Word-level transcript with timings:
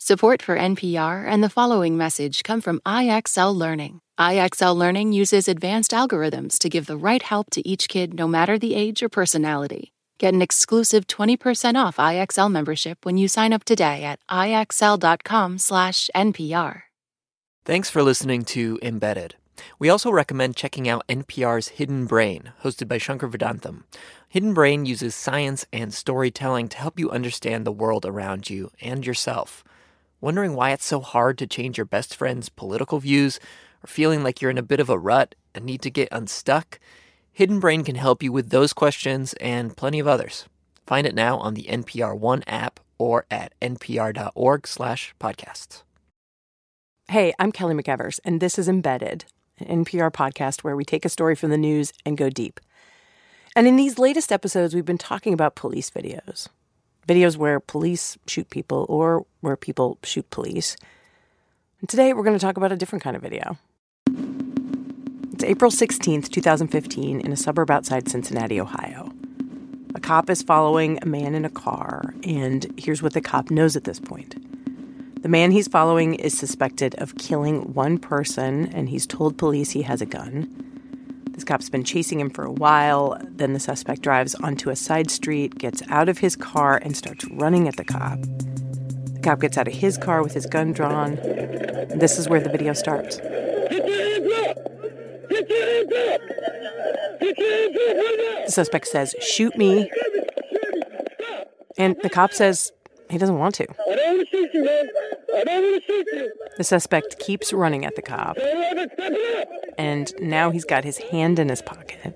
Support 0.00 0.42
for 0.42 0.56
NPR 0.56 1.26
and 1.26 1.42
the 1.42 1.50
following 1.50 1.96
message 1.96 2.44
come 2.44 2.60
from 2.60 2.78
IXL 2.86 3.52
Learning. 3.52 4.00
IXL 4.16 4.76
Learning 4.76 5.12
uses 5.12 5.48
advanced 5.48 5.90
algorithms 5.90 6.56
to 6.60 6.68
give 6.68 6.86
the 6.86 6.96
right 6.96 7.20
help 7.20 7.50
to 7.50 7.68
each 7.68 7.88
kid 7.88 8.14
no 8.14 8.28
matter 8.28 8.60
the 8.60 8.76
age 8.76 9.02
or 9.02 9.08
personality. 9.08 9.92
Get 10.18 10.34
an 10.34 10.40
exclusive 10.40 11.08
20% 11.08 11.74
off 11.74 11.96
IXL 11.96 12.48
membership 12.48 13.04
when 13.04 13.18
you 13.18 13.26
sign 13.26 13.52
up 13.52 13.64
today 13.64 14.04
at 14.04 14.20
ixl.com/npr. 14.30 16.82
Thanks 17.64 17.90
for 17.90 18.04
listening 18.04 18.44
to 18.44 18.78
Embedded. 18.80 19.34
We 19.80 19.88
also 19.88 20.12
recommend 20.12 20.54
checking 20.54 20.88
out 20.88 21.08
NPR's 21.08 21.70
Hidden 21.70 22.06
Brain, 22.06 22.52
hosted 22.62 22.86
by 22.86 22.98
Shankar 22.98 23.28
Vedantam. 23.28 23.82
Hidden 24.28 24.54
Brain 24.54 24.86
uses 24.86 25.16
science 25.16 25.66
and 25.72 25.92
storytelling 25.92 26.68
to 26.68 26.78
help 26.78 27.00
you 27.00 27.10
understand 27.10 27.66
the 27.66 27.72
world 27.72 28.06
around 28.06 28.48
you 28.48 28.70
and 28.80 29.04
yourself. 29.04 29.64
Wondering 30.20 30.54
why 30.54 30.72
it's 30.72 30.84
so 30.84 31.00
hard 31.00 31.38
to 31.38 31.46
change 31.46 31.78
your 31.78 31.84
best 31.84 32.16
friend's 32.16 32.48
political 32.48 32.98
views, 32.98 33.38
or 33.84 33.86
feeling 33.86 34.24
like 34.24 34.42
you're 34.42 34.50
in 34.50 34.58
a 34.58 34.62
bit 34.62 34.80
of 34.80 34.90
a 34.90 34.98
rut 34.98 35.36
and 35.54 35.64
need 35.64 35.80
to 35.82 35.90
get 35.90 36.08
unstuck? 36.10 36.80
Hidden 37.30 37.60
Brain 37.60 37.84
can 37.84 37.94
help 37.94 38.20
you 38.20 38.32
with 38.32 38.50
those 38.50 38.72
questions 38.72 39.34
and 39.34 39.76
plenty 39.76 40.00
of 40.00 40.08
others. 40.08 40.46
Find 40.88 41.06
it 41.06 41.14
now 41.14 41.38
on 41.38 41.54
the 41.54 41.68
NPR 41.68 42.18
One 42.18 42.42
app 42.48 42.80
or 42.98 43.26
at 43.30 43.52
npr.org/podcasts. 43.62 45.82
Hey, 47.08 47.32
I'm 47.38 47.52
Kelly 47.52 47.74
McEvers, 47.74 48.18
and 48.24 48.40
this 48.40 48.58
is 48.58 48.68
Embedded, 48.68 49.24
an 49.58 49.84
NPR 49.84 50.10
podcast 50.10 50.64
where 50.64 50.74
we 50.74 50.84
take 50.84 51.04
a 51.04 51.08
story 51.08 51.36
from 51.36 51.50
the 51.50 51.56
news 51.56 51.92
and 52.04 52.18
go 52.18 52.28
deep. 52.28 52.58
And 53.54 53.68
in 53.68 53.76
these 53.76 54.00
latest 54.00 54.32
episodes, 54.32 54.74
we've 54.74 54.84
been 54.84 54.98
talking 54.98 55.32
about 55.32 55.54
police 55.54 55.90
videos 55.90 56.48
videos 57.08 57.36
where 57.36 57.58
police 57.58 58.18
shoot 58.26 58.48
people 58.50 58.84
or 58.88 59.24
where 59.40 59.56
people 59.56 59.98
shoot 60.04 60.28
police. 60.30 60.76
And 61.80 61.88
today 61.88 62.12
we're 62.12 62.22
going 62.22 62.38
to 62.38 62.44
talk 62.44 62.58
about 62.58 62.70
a 62.70 62.76
different 62.76 63.02
kind 63.02 63.16
of 63.16 63.22
video. 63.22 63.56
It's 65.32 65.44
April 65.44 65.70
16th, 65.70 66.28
2015, 66.28 67.20
in 67.20 67.32
a 67.32 67.36
suburb 67.36 67.70
outside 67.70 68.08
Cincinnati, 68.08 68.60
Ohio. 68.60 69.10
A 69.94 70.00
cop 70.00 70.28
is 70.28 70.42
following 70.42 70.98
a 71.00 71.06
man 71.06 71.34
in 71.34 71.44
a 71.44 71.50
car, 71.50 72.14
and 72.24 72.66
here's 72.76 73.02
what 73.02 73.14
the 73.14 73.20
cop 73.20 73.50
knows 73.50 73.74
at 73.74 73.84
this 73.84 73.98
point. 73.98 74.34
The 75.22 75.28
man 75.28 75.50
he's 75.50 75.68
following 75.68 76.14
is 76.14 76.36
suspected 76.36 76.94
of 76.96 77.16
killing 77.16 77.72
one 77.72 77.98
person, 77.98 78.66
and 78.66 78.88
he's 78.88 79.06
told 79.06 79.38
police 79.38 79.70
he 79.70 79.82
has 79.82 80.02
a 80.02 80.06
gun. 80.06 80.67
This 81.38 81.44
cop's 81.44 81.70
been 81.70 81.84
chasing 81.84 82.18
him 82.18 82.30
for 82.30 82.42
a 82.42 82.50
while. 82.50 83.16
Then 83.22 83.52
the 83.52 83.60
suspect 83.60 84.02
drives 84.02 84.34
onto 84.34 84.70
a 84.70 84.76
side 84.76 85.08
street, 85.08 85.56
gets 85.56 85.84
out 85.88 86.08
of 86.08 86.18
his 86.18 86.34
car, 86.34 86.80
and 86.82 86.96
starts 86.96 87.24
running 87.30 87.68
at 87.68 87.76
the 87.76 87.84
cop. 87.84 88.20
The 88.22 89.20
cop 89.22 89.38
gets 89.38 89.56
out 89.56 89.68
of 89.68 89.74
his 89.74 89.96
car 89.96 90.24
with 90.24 90.34
his 90.34 90.46
gun 90.46 90.72
drawn. 90.72 91.14
This 91.94 92.18
is 92.18 92.28
where 92.28 92.40
the 92.40 92.48
video 92.50 92.72
starts. 92.72 93.18
The 93.18 93.68
suspect 98.48 98.88
says, 98.88 99.14
Shoot 99.20 99.56
me. 99.56 99.88
And 101.76 101.94
the 102.02 102.10
cop 102.10 102.32
says 102.32 102.72
he 103.10 103.18
doesn't 103.18 103.38
want 103.38 103.54
to. 103.56 103.64
I 103.64 103.94
don't 103.94 104.16
want 104.16 104.28
to 104.28 104.36
shoot 104.36 104.50
you, 104.52 104.64
man. 104.64 104.88
I 105.36 105.44
don't 105.44 105.62
want 105.62 105.82
to 105.82 105.86
shoot 105.86 106.06
you. 106.12 106.32
The 106.56 106.64
suspect 106.64 107.18
keeps 107.18 107.52
running 107.52 107.84
at 107.84 107.96
the 107.96 108.02
cop. 108.02 108.36
And 109.78 110.12
now 110.20 110.50
he's 110.50 110.64
got 110.64 110.84
his 110.84 110.98
hand 110.98 111.38
in 111.38 111.48
his 111.48 111.62
pocket. 111.62 112.14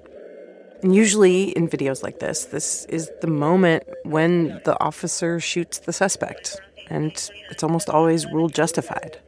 And 0.83 0.95
usually 0.95 1.51
in 1.51 1.69
videos 1.69 2.03
like 2.03 2.19
this, 2.19 2.47
this 2.47 2.85
is 2.87 3.11
the 3.21 3.29
moment 3.29 3.85
when 4.03 4.61
the 4.65 4.79
officer 4.83 5.39
shoots 5.39 5.79
the 5.79 5.93
suspect. 5.93 6.61
And 6.89 7.13
it's 7.51 7.63
almost 7.63 7.89
always 7.89 8.27
ruled 8.27 8.53
justified. 8.53 9.19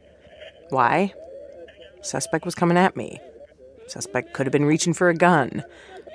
Why? 0.69 1.13
Suspect 2.01 2.45
was 2.45 2.55
coming 2.55 2.77
at 2.77 2.95
me. 2.95 3.19
Suspect 3.87 4.33
could 4.33 4.45
have 4.45 4.51
been 4.51 4.65
reaching 4.65 4.93
for 4.93 5.09
a 5.09 5.15
gun. 5.15 5.63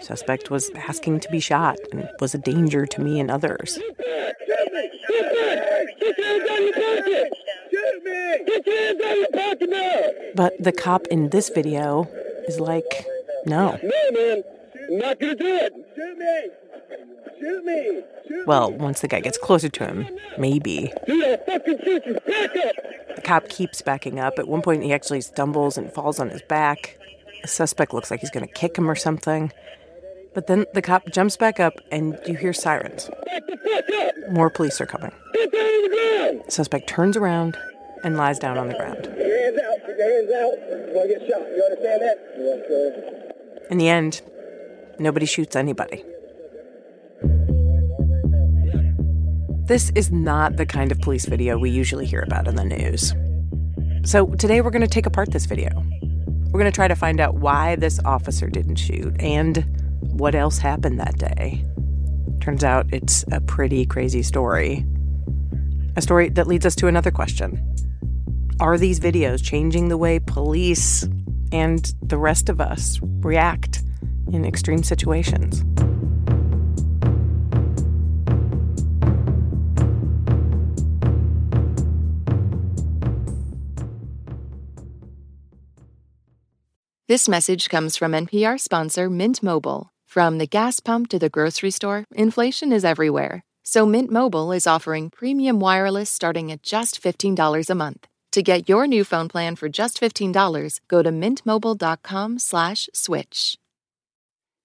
Suspect 0.00 0.50
was 0.50 0.70
asking 0.70 1.20
to 1.20 1.30
be 1.30 1.40
shot 1.40 1.76
and 1.92 2.08
was 2.20 2.34
a 2.34 2.38
danger 2.38 2.86
to 2.86 3.00
me 3.00 3.20
and 3.20 3.30
others. 3.30 3.78
But 10.34 10.54
the 10.58 10.72
cop 10.76 11.06
in 11.08 11.30
this 11.30 11.50
video 11.50 12.08
is 12.48 12.60
like, 12.60 13.06
no. 13.46 13.78
No, 13.82 14.10
man. 14.12 14.42
Not 14.90 15.20
going 15.20 15.36
to 15.36 15.42
do 15.42 15.54
it. 15.54 15.72
Shoot 15.94 16.18
me. 16.18 16.50
Shoot 17.38 17.64
me. 17.64 18.02
Shoot 18.28 18.46
well, 18.46 18.72
once 18.72 19.00
the 19.00 19.08
guy 19.08 19.20
gets 19.20 19.38
closer 19.38 19.68
to 19.68 19.86
him, 19.86 20.06
maybe. 20.38 20.92
Fucking. 21.06 22.18
Back 22.26 22.56
up. 22.56 22.76
The 23.16 23.22
cop 23.22 23.48
keeps 23.48 23.82
backing 23.82 24.18
up. 24.18 24.38
At 24.38 24.48
one 24.48 24.62
point, 24.62 24.82
he 24.82 24.92
actually 24.92 25.20
stumbles 25.20 25.76
and 25.76 25.92
falls 25.92 26.18
on 26.18 26.30
his 26.30 26.42
back. 26.42 26.98
The 27.42 27.48
suspect 27.48 27.92
looks 27.94 28.10
like 28.10 28.20
he's 28.20 28.30
going 28.30 28.46
to 28.46 28.52
kick 28.52 28.76
him 28.76 28.90
or 28.90 28.94
something. 28.94 29.52
But 30.32 30.46
then 30.46 30.64
the 30.74 30.82
cop 30.82 31.10
jumps 31.10 31.36
back 31.36 31.58
up 31.58 31.74
and 31.90 32.18
you 32.26 32.36
hear 32.36 32.52
sirens. 32.52 33.10
More 34.30 34.50
police 34.50 34.80
are 34.80 34.86
coming. 34.86 35.12
Suspect 36.48 36.88
turns 36.88 37.16
around 37.16 37.56
and 38.04 38.16
lies 38.16 38.38
down 38.38 38.56
on 38.56 38.68
the 38.68 38.74
ground. 38.74 39.06
In 43.70 43.78
the 43.78 43.88
end, 43.88 44.22
nobody 44.98 45.26
shoots 45.26 45.56
anybody. 45.56 46.04
This 49.66 49.90
is 49.94 50.10
not 50.10 50.56
the 50.56 50.66
kind 50.66 50.90
of 50.90 51.00
police 51.00 51.26
video 51.26 51.56
we 51.58 51.70
usually 51.70 52.06
hear 52.06 52.22
about 52.22 52.48
in 52.48 52.56
the 52.56 52.64
news. 52.64 53.14
So 54.08 54.26
today 54.26 54.60
we're 54.60 54.70
going 54.70 54.82
to 54.82 54.88
take 54.88 55.06
apart 55.06 55.30
this 55.30 55.46
video. 55.46 55.70
We're 56.50 56.58
going 56.58 56.70
to 56.70 56.74
try 56.74 56.88
to 56.88 56.96
find 56.96 57.20
out 57.20 57.36
why 57.36 57.76
this 57.76 58.00
officer 58.04 58.48
didn't 58.48 58.76
shoot 58.76 59.14
and 59.20 59.64
what 60.20 60.34
else 60.34 60.58
happened 60.58 61.00
that 61.00 61.16
day. 61.16 61.64
Turns 62.42 62.62
out 62.62 62.92
it's 62.92 63.24
a 63.32 63.40
pretty 63.40 63.86
crazy 63.86 64.22
story. 64.22 64.84
A 65.96 66.02
story 66.02 66.28
that 66.28 66.46
leads 66.46 66.66
us 66.66 66.76
to 66.76 66.86
another 66.86 67.10
question 67.10 67.58
Are 68.60 68.76
these 68.76 69.00
videos 69.00 69.42
changing 69.42 69.88
the 69.88 69.96
way 69.96 70.18
police 70.18 71.08
and 71.52 71.92
the 72.02 72.18
rest 72.18 72.50
of 72.50 72.60
us 72.60 73.00
react 73.02 73.82
in 74.30 74.44
extreme 74.44 74.82
situations? 74.82 75.64
This 87.08 87.26
message 87.28 87.68
comes 87.70 87.96
from 87.96 88.12
NPR 88.12 88.60
sponsor 88.60 89.10
Mint 89.10 89.42
Mobile. 89.42 89.90
From 90.10 90.38
the 90.38 90.46
gas 90.46 90.80
pump 90.80 91.08
to 91.10 91.20
the 91.20 91.30
grocery 91.30 91.70
store, 91.70 92.04
inflation 92.12 92.72
is 92.72 92.84
everywhere. 92.84 93.44
So 93.62 93.86
Mint 93.86 94.10
Mobile 94.10 94.50
is 94.50 94.66
offering 94.66 95.08
premium 95.08 95.60
wireless 95.60 96.10
starting 96.10 96.50
at 96.50 96.64
just 96.64 97.00
$15 97.00 97.70
a 97.70 97.74
month. 97.76 98.08
To 98.32 98.42
get 98.42 98.68
your 98.68 98.88
new 98.88 99.04
phone 99.04 99.28
plan 99.28 99.54
for 99.54 99.68
just 99.68 100.00
$15, 100.00 100.80
go 100.88 101.04
to 101.04 101.12
mintmobile.com/switch. 101.12 103.58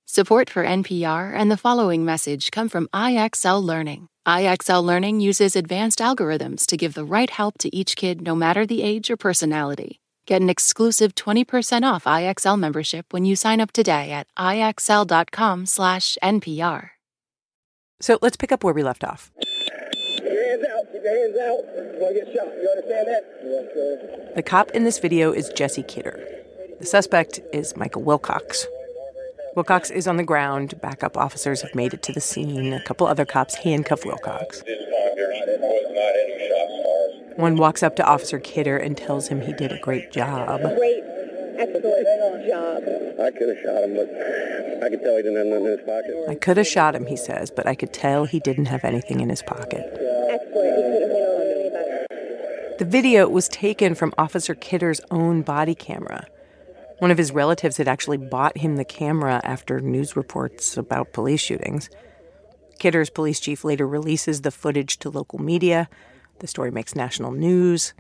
Support 0.08 0.50
for 0.50 0.64
NPR 0.64 1.32
and 1.40 1.52
the 1.52 1.58
following 1.58 2.04
message 2.04 2.50
come 2.50 2.68
from 2.68 2.90
IXL 2.92 3.64
Learning. 3.64 4.08
IXL 4.26 4.84
Learning 4.84 5.20
uses 5.20 5.56
advanced 5.56 6.00
algorithms 6.00 6.66
to 6.66 6.76
give 6.76 6.96
the 6.96 7.06
right 7.06 7.30
help 7.30 7.60
to 7.60 7.70
each 7.70 7.96
kid 7.96 8.24
no 8.24 8.34
matter 8.34 8.66
the 8.66 8.82
age 8.82 9.12
or 9.12 9.18
personality. 9.18 10.00
Get 10.26 10.42
an 10.42 10.50
exclusive 10.50 11.14
20% 11.14 11.84
off 11.84 12.06
IXL 12.06 12.58
membership 12.60 13.14
when 13.14 13.26
you 13.26 13.36
sign 13.36 13.62
up 13.62 13.72
today 13.72 14.12
at 14.12 14.28
IXL.com 14.38 15.68
slash 15.68 16.18
NPR. 16.24 16.90
So 18.02 18.18
let's 18.24 18.36
pick 18.36 18.52
up 18.52 18.64
where 18.64 18.74
we 18.74 18.82
left 18.82 19.04
off. 19.04 19.32
Keep 19.40 20.24
your 20.24 20.50
hands 20.50 20.66
out. 20.66 20.92
Keep 20.92 21.04
your 21.04 21.16
hands 21.16 21.38
out. 21.38 21.76
You're 21.76 22.00
going 22.00 22.14
to 22.16 22.26
get 22.26 22.34
shot. 22.34 22.48
You 22.48 22.70
understand 22.70 23.08
that? 23.08 23.24
Yes. 23.44 24.36
The 24.36 24.44
cop 24.44 24.72
in 24.72 24.84
this 24.84 24.98
video 24.98 25.32
is 25.32 25.50
Jesse 25.50 25.84
Kidder. 25.84 26.20
The 26.80 26.86
suspect 26.88 27.40
is 27.54 27.78
Michael 27.78 28.02
Wilcox. 28.02 28.66
Wilcox 29.56 29.92
is 29.92 30.08
on 30.08 30.18
the 30.18 30.24
ground. 30.24 30.82
Backup 30.82 31.18
officers 31.18 31.62
have 31.62 31.74
made 31.76 31.94
it 31.94 32.02
to 32.02 32.12
the 32.12 32.20
scene. 32.20 32.74
A 32.74 32.84
couple 32.84 33.06
other 33.06 33.26
cops 33.26 33.56
handcuff 33.56 34.04
Wilcox. 34.04 34.64
One 37.36 37.58
walks 37.58 37.84
up 37.84 37.96
to 37.98 38.06
Officer 38.06 38.40
Kidder 38.40 38.78
and 38.78 38.98
tells 38.98 39.28
him 39.28 39.42
he 39.42 39.54
did 39.54 39.72
a 39.72 39.80
great 39.80 40.12
job. 40.12 40.62
Great, 40.62 41.04
excellent 41.58 42.48
job. 42.48 42.84
I 43.20 43.32
could 43.32 43.50
have 43.50 43.60
shot 43.64 43.84
him, 43.84 43.96
but 43.96 44.10
I 44.84 44.90
could 44.90 45.02
tell 45.02 45.18
he 45.18 45.24
didn't 45.24 45.38
have 45.38 45.48
nothing 45.48 45.66
in 45.66 45.72
his 45.72 45.82
pocket. 45.86 46.26
I 46.30 46.36
could 46.36 46.58
have 46.58 46.68
shot 46.68 46.96
him, 46.96 47.06
he 47.08 47.18
says, 47.18 47.52
but 47.52 47.68
I 47.68 47.76
could 47.76 47.94
tell 47.94 48.26
he 48.26 48.40
didn't 48.40 48.66
have 48.66 48.84
anything 48.86 49.20
in 49.20 49.30
his 49.30 49.42
pocket. 49.42 49.84
Excellent. 49.84 50.78
You 50.78 50.84
couldn't 50.84 51.12
handle 51.12 51.42
it. 51.42 52.80
The 52.80 52.86
video 52.86 53.28
was 53.30 53.48
taken 53.48 53.96
from 53.96 54.14
Officer 54.18 54.54
Kidder's 54.54 55.02
own 55.12 55.42
body 55.42 55.76
camera. 55.76 56.28
One 57.00 57.12
of 57.12 57.18
his 57.18 57.32
relatives 57.32 57.78
had 57.78 57.88
actually 57.88 58.18
bought 58.18 58.58
him 58.58 58.78
the 58.78 58.86
camera 58.86 59.42
after 59.44 59.82
news 59.82 60.16
reports 60.16 60.78
about 60.78 61.14
police 61.14 61.42
shootings. 61.42 61.90
Kidder's 62.80 63.10
police 63.10 63.40
chief 63.40 63.64
later 63.64 63.88
releases 63.88 64.42
the 64.42 64.52
footage 64.52 65.00
to 65.00 65.10
local 65.10 65.40
media. 65.40 65.90
The 66.40 66.48
story 66.48 66.72
makes 66.72 66.96
national 66.96 67.32
news. 67.32 67.94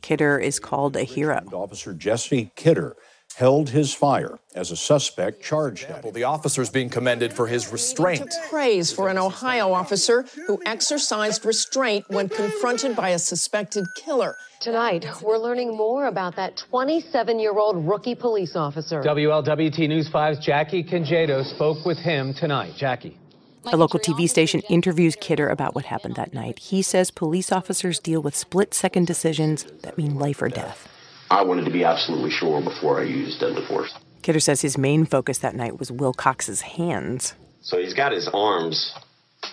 Kidder 0.00 0.38
is 0.38 0.58
called 0.58 0.96
a 0.96 1.04
hero. 1.04 1.40
Officer 1.52 1.94
Jesse 1.94 2.52
Kidder 2.56 2.96
held 3.36 3.70
his 3.70 3.94
fire 3.94 4.38
as 4.54 4.70
a 4.70 4.76
suspect 4.76 5.42
charged 5.42 5.84
at 5.84 6.04
him. 6.04 6.12
The 6.12 6.24
officer 6.24 6.60
is 6.60 6.70
being 6.70 6.90
commended 6.90 7.32
for 7.32 7.46
his 7.46 7.72
restraint. 7.72 8.34
Praise 8.50 8.92
for 8.92 9.08
an 9.08 9.18
Ohio 9.18 9.72
officer 9.72 10.24
who 10.46 10.60
exercised 10.66 11.44
restraint 11.44 12.04
when 12.08 12.28
confronted 12.28 12.94
by 12.94 13.10
a 13.10 13.18
suspected 13.18 13.86
killer. 13.96 14.36
Tonight, 14.60 15.06
we're 15.22 15.38
learning 15.38 15.76
more 15.76 16.06
about 16.06 16.36
that 16.36 16.56
27 16.56 17.38
year 17.38 17.52
old 17.52 17.86
rookie 17.86 18.14
police 18.14 18.54
officer. 18.54 19.02
WLWT 19.02 19.88
News 19.88 20.10
5's 20.10 20.44
Jackie 20.44 20.84
Congedo 20.84 21.44
spoke 21.44 21.84
with 21.84 21.98
him 21.98 22.34
tonight. 22.34 22.74
Jackie. 22.76 23.18
A 23.66 23.76
local 23.76 24.00
TV 24.00 24.28
station 24.28 24.60
interviews 24.68 25.16
Kidder 25.20 25.48
about 25.48 25.74
what 25.74 25.84
happened 25.84 26.16
that 26.16 26.34
night. 26.34 26.58
He 26.58 26.82
says 26.82 27.10
police 27.12 27.52
officers 27.52 28.00
deal 28.00 28.20
with 28.20 28.34
split 28.34 28.74
second 28.74 29.06
decisions 29.06 29.64
that 29.82 29.96
mean 29.96 30.18
life 30.18 30.42
or 30.42 30.48
death. 30.48 30.88
I 31.30 31.42
wanted 31.42 31.64
to 31.66 31.70
be 31.70 31.84
absolutely 31.84 32.30
sure 32.30 32.60
before 32.60 33.00
I 33.00 33.04
used 33.04 33.40
deadly 33.40 33.64
force. 33.66 33.94
Kidder 34.22 34.40
says 34.40 34.60
his 34.60 34.76
main 34.76 35.06
focus 35.06 35.38
that 35.38 35.54
night 35.54 35.78
was 35.78 35.90
Wilcox's 35.90 36.60
hands. 36.62 37.34
So 37.60 37.78
he's 37.78 37.94
got 37.94 38.12
his 38.12 38.28
arms 38.32 38.92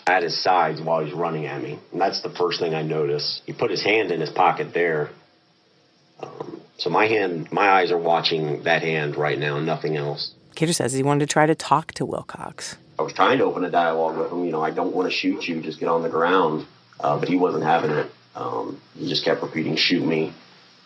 at 0.07 0.23
his 0.23 0.41
sides 0.43 0.81
while 0.81 1.05
he's 1.05 1.13
running 1.13 1.45
at 1.45 1.61
me. 1.61 1.79
And 1.91 2.01
that's 2.01 2.21
the 2.21 2.31
first 2.31 2.59
thing 2.59 2.73
I 2.73 2.81
notice. 2.81 3.41
He 3.45 3.53
put 3.53 3.69
his 3.69 3.83
hand 3.83 4.11
in 4.11 4.19
his 4.19 4.31
pocket 4.31 4.73
there. 4.73 5.11
Um, 6.19 6.61
so 6.77 6.89
my 6.89 7.05
hand, 7.05 7.51
my 7.51 7.69
eyes 7.69 7.91
are 7.91 7.97
watching 7.97 8.63
that 8.63 8.81
hand 8.81 9.15
right 9.15 9.37
now, 9.37 9.59
nothing 9.59 9.97
else. 9.97 10.33
Kidder 10.59 10.73
says 10.73 10.91
he 10.91 11.03
wanted 11.03 11.21
to 11.21 11.31
try 11.31 11.45
to 11.45 11.55
talk 11.55 11.93
to 11.93 12.05
Wilcox. 12.05 12.75
I 12.99 13.03
was 13.03 13.13
trying 13.13 13.37
to 13.37 13.45
open 13.45 13.63
a 13.63 13.71
dialogue 13.71 14.17
with 14.17 14.29
him. 14.29 14.43
You 14.43 14.51
know, 14.51 14.61
I 14.61 14.71
don't 14.71 14.93
want 14.93 15.09
to 15.09 15.17
shoot 15.17 15.47
you, 15.47 15.61
just 15.61 15.79
get 15.79 15.87
on 15.87 16.03
the 16.03 16.09
ground. 16.09 16.67
Uh, 16.99 17.17
but 17.17 17.29
he 17.29 17.37
wasn't 17.37 17.63
having 17.63 17.91
it. 17.91 18.11
Um, 18.35 18.81
he 18.93 19.07
just 19.07 19.23
kept 19.23 19.41
repeating, 19.41 19.77
shoot 19.77 20.05
me. 20.05 20.33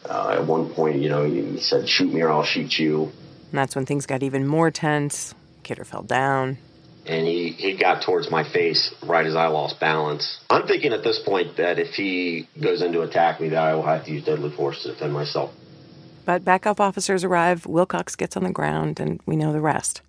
Uh, 0.07 0.37
at 0.37 0.45
one 0.45 0.71
point, 0.75 0.97
you 0.97 1.09
know, 1.09 1.25
he 1.25 1.59
said, 1.59 1.89
shoot 1.89 2.13
me 2.13 2.21
or 2.21 2.29
I'll 2.29 2.43
shoot 2.43 2.77
you. 2.77 3.05
And 3.05 3.53
that's 3.53 3.75
when 3.75 3.87
things 3.87 4.05
got 4.05 4.21
even 4.21 4.45
more 4.45 4.69
tense. 4.69 5.33
Kidder 5.63 5.85
fell 5.85 6.03
down. 6.03 6.59
And 7.07 7.25
he, 7.25 7.49
he 7.49 7.75
got 7.75 8.03
towards 8.03 8.29
my 8.29 8.43
face 8.43 8.93
right 9.01 9.25
as 9.25 9.35
I 9.35 9.47
lost 9.47 9.79
balance. 9.79 10.39
I'm 10.51 10.67
thinking 10.67 10.93
at 10.93 11.03
this 11.03 11.17
point 11.25 11.57
that 11.57 11.79
if 11.79 11.95
he 11.95 12.47
goes 12.61 12.83
in 12.83 12.91
to 12.91 13.01
attack 13.01 13.41
me, 13.41 13.49
that 13.49 13.57
I 13.57 13.73
will 13.73 13.87
have 13.87 14.05
to 14.05 14.11
use 14.11 14.23
deadly 14.23 14.55
force 14.55 14.83
to 14.83 14.93
defend 14.93 15.13
myself. 15.13 15.51
But 16.25 16.45
backup 16.45 16.79
officers 16.79 17.23
arrive, 17.23 17.65
Wilcox 17.65 18.15
gets 18.15 18.37
on 18.37 18.43
the 18.43 18.51
ground, 18.51 18.99
and 18.99 19.19
we 19.25 19.35
know 19.35 19.51
the 19.51 19.61
rest. 19.61 20.01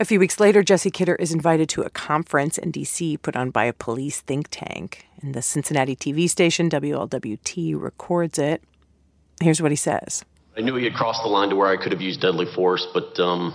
A 0.00 0.04
few 0.04 0.18
weeks 0.18 0.40
later, 0.40 0.62
Jesse 0.62 0.90
Kidder 0.90 1.14
is 1.16 1.32
invited 1.32 1.68
to 1.70 1.82
a 1.82 1.90
conference 1.90 2.58
in 2.58 2.70
D.C. 2.70 3.16
put 3.18 3.36
on 3.36 3.50
by 3.50 3.64
a 3.64 3.72
police 3.72 4.20
think 4.20 4.48
tank. 4.50 5.06
And 5.22 5.34
the 5.34 5.42
Cincinnati 5.42 5.94
TV 5.94 6.28
station 6.28 6.68
WLWT 6.68 7.80
records 7.80 8.38
it. 8.38 8.62
Here's 9.40 9.62
what 9.62 9.70
he 9.70 9.76
says 9.76 10.24
I 10.56 10.62
knew 10.62 10.74
he 10.76 10.84
had 10.84 10.94
crossed 10.94 11.22
the 11.22 11.28
line 11.28 11.50
to 11.50 11.56
where 11.56 11.68
I 11.68 11.76
could 11.76 11.92
have 11.92 12.00
used 12.00 12.20
deadly 12.20 12.46
force, 12.46 12.86
but 12.92 13.18
um, 13.20 13.54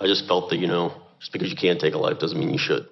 I 0.00 0.06
just 0.06 0.26
felt 0.26 0.50
that, 0.50 0.58
you 0.58 0.66
know, 0.66 0.94
just 1.20 1.32
because 1.32 1.50
you 1.50 1.56
can't 1.56 1.80
take 1.80 1.94
a 1.94 1.98
life 1.98 2.18
doesn't 2.18 2.38
mean 2.38 2.50
you 2.50 2.58
should. 2.58 2.88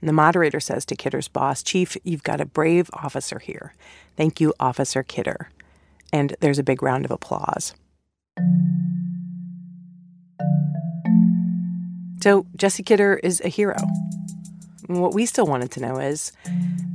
And 0.00 0.08
the 0.08 0.12
moderator 0.12 0.60
says 0.60 0.84
to 0.86 0.96
Kidder's 0.96 1.28
boss, 1.28 1.62
Chief, 1.62 1.96
you've 2.04 2.22
got 2.22 2.40
a 2.40 2.46
brave 2.46 2.90
officer 2.92 3.38
here. 3.38 3.74
Thank 4.16 4.40
you, 4.40 4.54
Officer 4.60 5.02
Kidder. 5.02 5.50
And 6.12 6.36
there's 6.40 6.58
a 6.58 6.62
big 6.62 6.82
round 6.82 7.04
of 7.04 7.10
applause. 7.10 7.74
So 12.22 12.46
Jesse 12.56 12.82
Kidder 12.82 13.20
is 13.22 13.40
a 13.44 13.48
hero. 13.48 13.76
And 14.88 15.00
what 15.00 15.14
we 15.14 15.26
still 15.26 15.46
wanted 15.46 15.70
to 15.72 15.80
know 15.80 15.98
is 15.98 16.32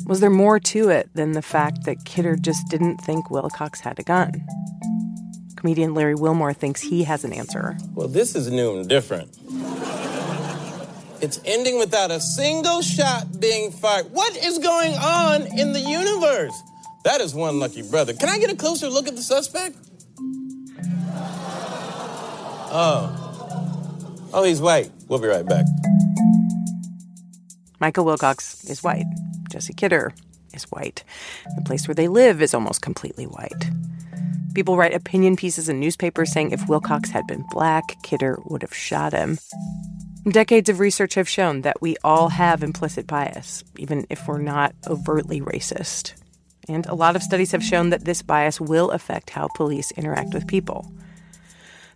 was 0.05 0.19
there 0.19 0.29
more 0.29 0.59
to 0.59 0.89
it 0.89 1.09
than 1.13 1.33
the 1.33 1.41
fact 1.41 1.85
that 1.85 2.03
Kidder 2.05 2.35
just 2.35 2.67
didn't 2.69 2.97
think 2.97 3.29
Wilcox 3.29 3.79
had 3.79 3.99
a 3.99 4.03
gun? 4.03 4.31
Comedian 5.55 5.93
Larry 5.93 6.15
Wilmore 6.15 6.53
thinks 6.53 6.81
he 6.81 7.03
has 7.03 7.23
an 7.23 7.33
answer. 7.33 7.77
Well, 7.93 8.07
this 8.07 8.35
is 8.35 8.51
new 8.51 8.77
and 8.77 8.89
different. 8.89 9.37
It's 11.21 11.39
ending 11.45 11.77
without 11.77 12.09
a 12.09 12.19
single 12.19 12.81
shot 12.81 13.39
being 13.39 13.71
fired. 13.71 14.11
What 14.11 14.35
is 14.35 14.57
going 14.57 14.93
on 14.95 15.43
in 15.57 15.71
the 15.71 15.79
universe? 15.79 16.59
That 17.03 17.21
is 17.21 17.33
one 17.33 17.59
lucky 17.59 17.81
brother. 17.81 18.13
Can 18.13 18.29
I 18.29 18.37
get 18.39 18.51
a 18.51 18.55
closer 18.55 18.89
look 18.89 19.07
at 19.07 19.15
the 19.15 19.21
suspect? 19.23 19.75
Oh. 22.73 23.17
Oh, 24.33 24.43
he's 24.43 24.61
white. 24.61 24.91
We'll 25.07 25.19
be 25.19 25.27
right 25.27 25.45
back. 25.45 25.65
Michael 27.79 28.05
Wilcox 28.05 28.63
is 28.65 28.83
white. 28.83 29.05
Jesse 29.49 29.73
Kidder 29.73 30.13
is 30.53 30.63
white. 30.65 31.03
The 31.55 31.63
place 31.63 31.87
where 31.87 31.95
they 31.95 32.07
live 32.07 32.41
is 32.41 32.53
almost 32.53 32.81
completely 32.81 33.25
white. 33.25 33.71
People 34.53 34.77
write 34.77 34.93
opinion 34.93 35.35
pieces 35.35 35.69
in 35.69 35.79
newspapers 35.79 36.31
saying 36.31 36.51
if 36.51 36.67
Wilcox 36.69 37.09
had 37.09 37.25
been 37.25 37.45
black, 37.49 37.95
Kidder 38.03 38.39
would 38.45 38.61
have 38.61 38.73
shot 38.73 39.13
him. 39.13 39.39
Decades 40.29 40.69
of 40.69 40.79
research 40.79 41.15
have 41.15 41.27
shown 41.27 41.61
that 41.61 41.81
we 41.81 41.97
all 42.03 42.29
have 42.29 42.61
implicit 42.61 43.07
bias, 43.07 43.63
even 43.77 44.05
if 44.09 44.27
we're 44.27 44.37
not 44.37 44.75
overtly 44.87 45.41
racist. 45.41 46.20
And 46.67 46.85
a 46.85 46.95
lot 46.95 47.15
of 47.15 47.23
studies 47.23 47.51
have 47.51 47.63
shown 47.63 47.89
that 47.89 48.05
this 48.05 48.21
bias 48.21 48.61
will 48.61 48.91
affect 48.91 49.31
how 49.31 49.47
police 49.55 49.91
interact 49.91 50.33
with 50.33 50.47
people. 50.47 50.91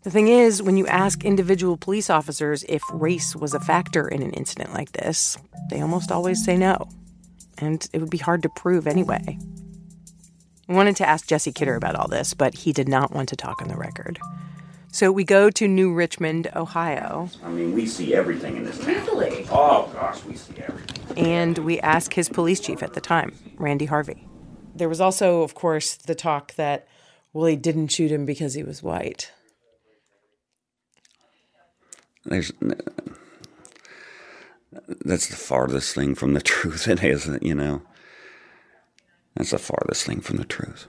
The 0.04 0.12
thing 0.12 0.28
is, 0.28 0.62
when 0.62 0.78
you 0.78 0.86
ask 0.86 1.26
individual 1.26 1.78
police 1.78 2.10
officers 2.10 2.64
if 2.70 2.82
race 2.92 3.36
was 3.36 3.54
a 3.54 3.60
factor 3.60 4.08
in 4.08 4.22
an 4.22 4.34
incident 4.34 4.74
like 4.74 4.92
this, 4.92 5.38
they 5.70 5.82
almost 5.82 6.12
always 6.12 6.44
say 6.44 6.58
no. 6.58 6.90
And 7.58 7.88
it 7.92 8.00
would 8.00 8.10
be 8.10 8.18
hard 8.18 8.44
to 8.44 8.50
prove 8.50 8.86
anyway. 8.86 9.40
I 10.68 10.74
wanted 10.74 10.96
to 10.98 11.08
ask 11.08 11.28
Jesse 11.28 11.52
Kidder 11.52 11.76
about 11.76 11.96
all 11.96 12.08
this, 12.08 12.34
but 12.34 12.54
he 12.56 12.74
did 12.74 12.88
not 12.88 13.12
want 13.12 13.30
to 13.30 13.36
talk 13.36 13.62
on 13.62 13.68
the 13.68 13.78
record. 13.78 14.20
So 14.92 15.12
we 15.12 15.24
go 15.24 15.50
to 15.50 15.68
New 15.68 15.94
Richmond, 15.94 16.50
Ohio. 16.56 17.30
I 17.44 17.50
mean, 17.50 17.74
we 17.74 17.86
see 17.86 18.16
everything 18.16 18.58
in 18.58 18.64
this 18.64 18.80
town. 18.80 18.96
Really? 19.06 19.46
Oh, 19.52 19.90
gosh, 19.94 20.24
we 20.24 20.36
see 20.36 20.54
everything. 20.58 21.18
And 21.18 21.58
we 21.60 21.80
ask 21.82 22.14
his 22.14 22.30
police 22.30 22.60
chief 22.60 22.82
at 22.82 22.94
the 22.94 23.02
time, 23.02 23.36
Randy 23.58 23.86
Harvey. 23.86 24.28
There 24.76 24.90
was 24.90 25.00
also, 25.00 25.42
of 25.42 25.56
course, 25.56 25.96
the 25.96 26.16
talk 26.16 26.54
that, 26.56 26.88
Willie 27.36 27.58
didn't 27.58 27.90
shoot 27.90 28.12
him 28.12 28.26
because 28.26 28.54
he 28.54 28.64
was 28.64 28.82
white. 28.82 29.32
There's 32.24 32.52
that's 35.06 35.28
the 35.28 35.36
farthest 35.36 35.94
thing 35.94 36.16
from 36.16 36.34
the 36.34 36.42
truth 36.54 36.88
it 36.88 37.04
isn't 37.04 37.44
you 37.44 37.54
know. 37.54 37.82
That's 39.36 39.52
the 39.52 39.60
farthest 39.60 40.06
thing 40.06 40.22
from 40.22 40.38
the 40.38 40.46
truth. 40.46 40.88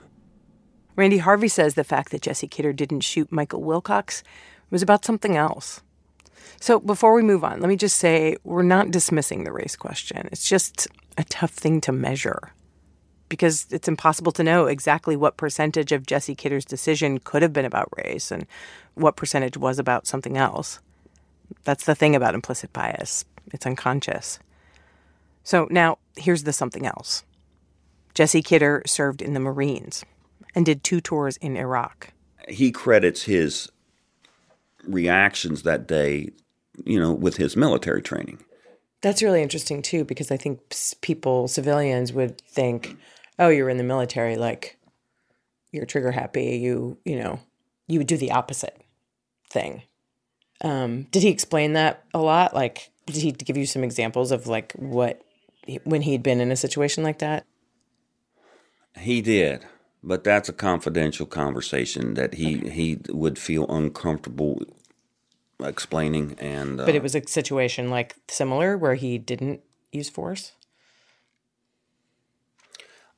Randy 0.94 1.18
harvey 1.18 1.48
says 1.48 1.74
the 1.74 1.84
fact 1.84 2.12
that 2.12 2.22
jesse 2.22 2.46
kidder 2.46 2.72
didn't 2.72 3.00
shoot 3.00 3.31
michael 3.32 3.62
wilcox 3.62 4.22
was 4.70 4.82
about 4.82 5.05
something 5.05 5.36
else. 5.36 5.82
So 6.60 6.78
before 6.78 7.12
we 7.12 7.22
move 7.22 7.43
on 7.43 7.60
let 7.60 7.69
me 7.69 7.76
just 7.76 7.96
say 7.96 8.36
we're 8.44 8.62
not 8.62 8.93
dismissing 8.93 9.43
the 9.43 9.52
race 9.52 9.74
question. 9.74 10.28
It's 10.31 10.48
just 10.48 10.86
a 11.19 11.24
tough 11.24 11.50
thing 11.50 11.81
to 11.82 11.93
measure 11.93 12.52
because 13.28 13.66
it's 13.70 13.88
impossible 13.88 14.32
to 14.32 14.44
know 14.44 14.66
exactly 14.66 15.16
what 15.16 15.36
percentage 15.36 15.92
of 15.92 16.06
jesse 16.06 16.34
kidder's 16.34 16.64
decision 16.64 17.18
could 17.18 17.42
have 17.42 17.52
been 17.52 17.64
about 17.64 17.88
race 18.04 18.30
and 18.30 18.46
what 18.94 19.16
percentage 19.16 19.56
was 19.56 19.78
about 19.78 20.06
something 20.06 20.36
else 20.36 20.80
that's 21.64 21.84
the 21.84 21.94
thing 21.94 22.16
about 22.16 22.34
implicit 22.34 22.72
bias. 22.72 23.24
It's 23.52 23.66
unconscious. 23.66 24.38
So 25.42 25.68
now 25.70 25.98
here's 26.16 26.42
the 26.42 26.52
something 26.52 26.86
else. 26.86 27.24
Jesse 28.14 28.42
Kidder 28.42 28.82
served 28.86 29.22
in 29.22 29.34
the 29.34 29.40
Marines 29.40 30.04
and 30.54 30.64
did 30.64 30.82
two 30.82 31.00
tours 31.00 31.36
in 31.36 31.56
Iraq. 31.56 32.12
He 32.48 32.70
credits 32.70 33.24
his 33.24 33.70
reactions 34.84 35.62
that 35.62 35.86
day, 35.86 36.30
you 36.84 36.98
know, 36.98 37.12
with 37.12 37.36
his 37.36 37.56
military 37.56 38.02
training. 38.02 38.42
That's 39.02 39.22
really 39.22 39.42
interesting 39.42 39.82
too, 39.82 40.04
because 40.04 40.30
I 40.30 40.36
think 40.36 40.60
people, 41.00 41.48
civilians, 41.48 42.12
would 42.12 42.40
think, 42.40 42.96
"Oh, 43.38 43.48
you're 43.48 43.69
in 43.69 43.76
the 43.76 43.84
military, 43.84 44.36
like 44.36 44.78
you're 45.72 45.86
trigger 45.86 46.12
happy. 46.12 46.56
You, 46.56 46.98
you 47.05 47.19
know, 47.19 47.40
you 47.86 47.98
would 47.98 48.06
do 48.06 48.16
the 48.16 48.32
opposite 48.32 48.81
thing." 49.50 49.82
Um, 50.62 51.02
did 51.10 51.22
he 51.22 51.28
explain 51.28 51.74
that 51.74 52.05
a 52.14 52.19
lot? 52.19 52.55
Like, 52.55 52.90
did 53.06 53.16
he 53.16 53.32
give 53.32 53.56
you 53.56 53.66
some 53.66 53.84
examples 53.84 54.32
of 54.32 54.46
like 54.46 54.72
what 54.72 55.22
when 55.84 56.02
he'd 56.02 56.22
been 56.22 56.40
in 56.40 56.50
a 56.50 56.56
situation 56.56 57.05
like 57.05 57.19
that? 57.19 57.44
He 58.98 59.20
did, 59.20 59.66
but 60.02 60.24
that's 60.24 60.48
a 60.48 60.52
confidential 60.52 61.26
conversation 61.26 62.14
that 62.14 62.34
he 62.34 62.58
okay. 62.58 62.70
he 62.70 62.98
would 63.08 63.38
feel 63.38 63.66
uncomfortable 63.69 64.62
explaining. 65.62 66.36
And 66.38 66.81
uh, 66.81 66.86
but 66.86 66.94
it 66.94 67.02
was 67.02 67.14
a 67.14 67.26
situation 67.26 67.90
like 67.90 68.16
similar 68.28 68.78
where 68.78 68.94
he 68.94 69.19
didn't 69.19 69.60
use 69.93 70.08
force. 70.08 70.52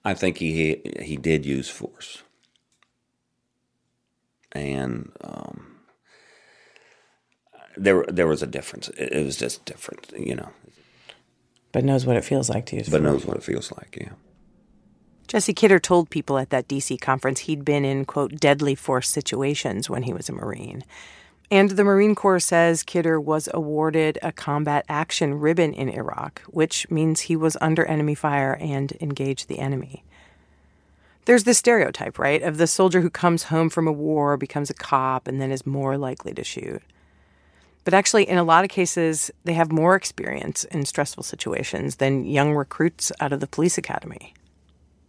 I 0.04 0.14
think 0.14 0.38
he 0.38 0.80
he 1.02 1.16
did 1.16 1.44
use 1.46 1.68
force, 1.68 2.22
and. 4.52 5.12
Um, 5.20 5.74
there 7.78 8.04
there 8.08 8.26
was 8.26 8.42
a 8.42 8.46
difference. 8.46 8.88
It, 8.90 9.24
was 9.24 9.36
just 9.36 9.64
different, 9.64 10.12
you 10.16 10.34
know. 10.34 10.50
But 11.72 11.84
knows 11.84 12.06
what 12.06 12.16
it 12.16 12.24
feels 12.24 12.48
like 12.48 12.66
to 12.66 12.76
use. 12.76 12.88
But 12.88 13.02
knows 13.02 13.24
what 13.24 13.36
it 13.36 13.42
feels 13.42 13.70
like, 13.72 13.96
yeah. 14.00 14.12
Jesse 15.28 15.52
Kidder 15.52 15.78
told 15.78 16.08
people 16.08 16.38
at 16.38 16.50
that 16.50 16.68
DC 16.68 17.00
conference 17.00 17.40
he'd 17.40 17.64
been 17.64 17.84
in, 17.84 18.06
quote, 18.06 18.40
deadly 18.40 18.74
force 18.74 19.10
situations 19.10 19.90
when 19.90 20.04
he 20.04 20.12
was 20.14 20.28
a 20.30 20.32
Marine. 20.32 20.82
And 21.50 21.70
the 21.70 21.84
Marine 21.84 22.14
Corps 22.14 22.40
says 22.40 22.82
Kidder 22.82 23.18
was 23.18 23.48
awarded 23.54 24.18
a 24.22 24.32
combat 24.32 24.84
action 24.88 25.34
ribbon 25.34 25.72
in 25.72 25.88
Iraq, 25.88 26.42
which 26.48 26.90
means 26.90 27.20
he 27.20 27.36
was 27.36 27.56
under 27.60 27.86
enemy 27.86 28.14
fire 28.14 28.58
and 28.60 28.92
engaged 29.00 29.48
the 29.48 29.58
enemy. 29.58 30.04
There's 31.24 31.44
this 31.44 31.58
stereotype, 31.58 32.18
right, 32.18 32.42
of 32.42 32.58
the 32.58 32.66
soldier 32.66 33.00
who 33.00 33.10
comes 33.10 33.44
home 33.44 33.70
from 33.70 33.86
a 33.86 33.92
war, 33.92 34.36
becomes 34.36 34.70
a 34.70 34.74
cop, 34.74 35.26
and 35.26 35.40
then 35.40 35.50
is 35.50 35.66
more 35.66 35.96
likely 35.96 36.32
to 36.34 36.44
shoot. 36.44 36.82
But 37.84 37.94
actually, 37.94 38.28
in 38.28 38.36
a 38.36 38.44
lot 38.44 38.64
of 38.64 38.70
cases, 38.70 39.30
they 39.44 39.54
have 39.54 39.72
more 39.72 39.94
experience 39.94 40.64
in 40.64 40.84
stressful 40.84 41.22
situations 41.22 41.96
than 41.96 42.26
young 42.26 42.54
recruits 42.54 43.10
out 43.20 43.32
of 43.32 43.40
the 43.40 43.46
police 43.46 43.78
academy. 43.78 44.34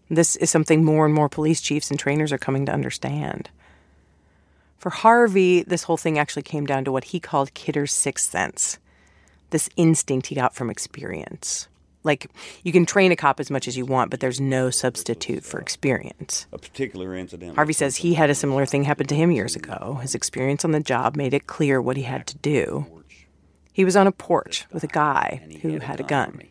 This 0.10 0.38
is 0.38 0.50
something 0.50 0.84
more 0.84 1.06
and 1.06 1.14
more 1.14 1.30
police 1.30 1.60
chiefs 1.60 1.90
and 1.90 2.00
trainers 2.00 2.32
are 2.32 2.38
coming 2.38 2.66
to 2.66 2.74
understand. 2.74 3.50
For 4.80 4.90
Harvey, 4.90 5.64
this 5.64 5.84
whole 5.84 5.98
thing 5.98 6.18
actually 6.18 6.44
came 6.44 6.66
down 6.66 6.86
to 6.86 6.92
what 6.92 7.06
he 7.06 7.20
called 7.20 7.54
Kidder's 7.54 7.94
sixth 7.94 8.30
sense 8.30 8.80
this 9.52 9.70
instinct 9.76 10.28
he 10.28 10.36
got 10.36 10.54
from 10.54 10.70
experience. 10.70 11.68
Like, 12.04 12.28
you 12.64 12.72
can 12.72 12.86
train 12.86 13.12
a 13.12 13.16
cop 13.16 13.40
as 13.40 13.52
much 13.52 13.68
as 13.68 13.76
you 13.76 13.86
want, 13.86 14.10
but 14.10 14.20
there's 14.20 14.40
no 14.40 14.70
substitute 14.70 15.44
for 15.44 15.60
experience. 15.60 16.48
A 16.54 16.58
particular 16.58 17.16
incident. 17.16 17.56
Harvey 17.56 17.74
says 17.74 17.98
he 17.98 18.14
had 18.14 18.30
a 18.30 18.36
similar 18.36 18.66
thing 18.66 18.84
happen 18.84 19.08
to 19.08 19.16
him 19.16 19.32
years 19.32 19.56
ago. 19.56 20.00
His 20.02 20.16
experience 20.16 20.64
on 20.64 20.72
the 20.72 20.80
job 20.80 21.18
made 21.18 21.34
it 21.34 21.48
clear 21.48 21.82
what 21.82 21.98
he 21.98 22.04
had 22.04 22.26
to 22.28 22.38
do. 22.38 23.04
He 23.74 23.84
was 23.84 23.98
on 23.98 24.08
a 24.08 24.12
porch 24.12 24.66
with 24.72 24.84
a 24.84 24.88
guy 24.88 25.42
who 25.62 25.80
had 25.80 26.00
a 26.00 26.04
gun. 26.04 26.42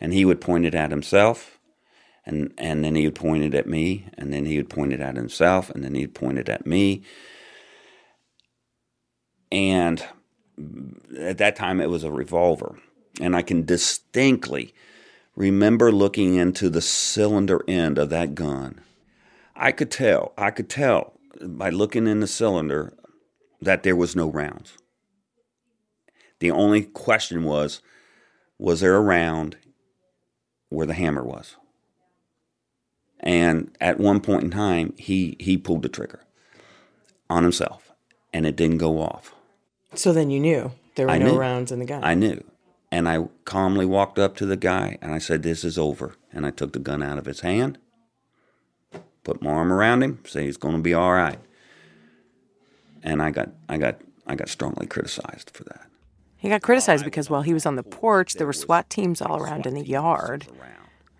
And 0.00 0.12
he 0.12 0.24
would 0.24 0.40
point 0.40 0.64
it 0.64 0.74
at 0.74 0.90
himself, 0.90 1.58
and, 2.24 2.52
and 2.56 2.84
then 2.84 2.94
he 2.94 3.04
would 3.04 3.16
point 3.16 3.42
it 3.42 3.54
at 3.54 3.66
me, 3.66 4.06
and 4.16 4.32
then 4.32 4.44
he 4.44 4.56
would 4.58 4.70
point 4.70 4.92
it 4.92 5.00
at 5.00 5.16
himself, 5.16 5.70
and 5.70 5.82
then 5.82 5.94
he'd 5.94 6.14
point 6.14 6.38
it 6.38 6.48
at 6.48 6.66
me. 6.66 7.02
And 9.50 10.04
at 11.18 11.38
that 11.38 11.56
time, 11.56 11.80
it 11.80 11.90
was 11.90 12.04
a 12.04 12.10
revolver. 12.10 12.78
And 13.20 13.34
I 13.34 13.42
can 13.42 13.64
distinctly 13.64 14.74
remember 15.34 15.92
looking 15.92 16.34
into 16.34 16.68
the 16.68 16.82
cylinder 16.82 17.64
end 17.68 17.98
of 17.98 18.10
that 18.10 18.34
gun. 18.34 18.80
I 19.54 19.72
could 19.72 19.90
tell, 19.90 20.32
I 20.36 20.50
could 20.50 20.68
tell 20.68 21.14
by 21.40 21.70
looking 21.70 22.06
in 22.06 22.20
the 22.20 22.26
cylinder 22.26 22.92
that 23.60 23.82
there 23.82 23.96
was 23.96 24.14
no 24.14 24.30
rounds. 24.30 24.76
The 26.40 26.50
only 26.50 26.82
question 26.82 27.44
was 27.44 27.80
was 28.58 28.80
there 28.80 28.96
a 28.96 29.00
round 29.00 29.56
where 30.68 30.86
the 30.86 30.94
hammer 30.94 31.22
was? 31.22 31.56
And 33.20 33.76
at 33.80 33.98
one 33.98 34.20
point 34.20 34.44
in 34.44 34.50
time, 34.50 34.94
he, 34.96 35.36
he 35.40 35.56
pulled 35.56 35.82
the 35.82 35.88
trigger 35.88 36.20
on 37.30 37.42
himself 37.42 37.92
and 38.32 38.46
it 38.46 38.56
didn't 38.56 38.78
go 38.78 39.00
off. 39.00 39.34
So 39.94 40.12
then 40.12 40.30
you 40.30 40.40
knew 40.40 40.72
there 40.94 41.06
were 41.06 41.12
I 41.12 41.18
no 41.18 41.32
knew. 41.32 41.38
rounds 41.38 41.72
in 41.72 41.78
the 41.78 41.84
gun. 41.86 42.04
I 42.04 42.14
knew. 42.14 42.42
And 42.90 43.08
I 43.08 43.28
calmly 43.44 43.84
walked 43.84 44.18
up 44.18 44.36
to 44.36 44.46
the 44.46 44.56
guy 44.56 44.98
and 45.02 45.12
I 45.12 45.18
said, 45.18 45.42
This 45.42 45.64
is 45.64 45.78
over. 45.78 46.14
And 46.32 46.46
I 46.46 46.50
took 46.50 46.72
the 46.72 46.78
gun 46.78 47.02
out 47.02 47.18
of 47.18 47.26
his 47.26 47.40
hand, 47.40 47.78
put 49.24 49.42
my 49.42 49.50
arm 49.50 49.72
around 49.72 50.02
him, 50.02 50.20
say 50.26 50.44
he's 50.44 50.56
gonna 50.56 50.78
be 50.78 50.94
all 50.94 51.12
right. 51.12 51.38
And 53.02 53.22
I 53.22 53.30
got 53.30 53.50
I 53.68 53.76
got 53.76 54.00
I 54.26 54.34
got 54.34 54.48
strongly 54.48 54.86
criticized 54.86 55.50
for 55.54 55.64
that. 55.64 55.86
He 56.36 56.48
got 56.48 56.62
criticized 56.62 57.04
because 57.04 57.28
while 57.28 57.42
he 57.42 57.52
was 57.52 57.66
on 57.66 57.76
the 57.76 57.82
porch, 57.82 58.34
there 58.34 58.46
were 58.46 58.52
SWAT 58.52 58.88
teams 58.88 59.20
all 59.20 59.38
around 59.38 59.66
in 59.66 59.74
the 59.74 59.84
yard. 59.84 60.46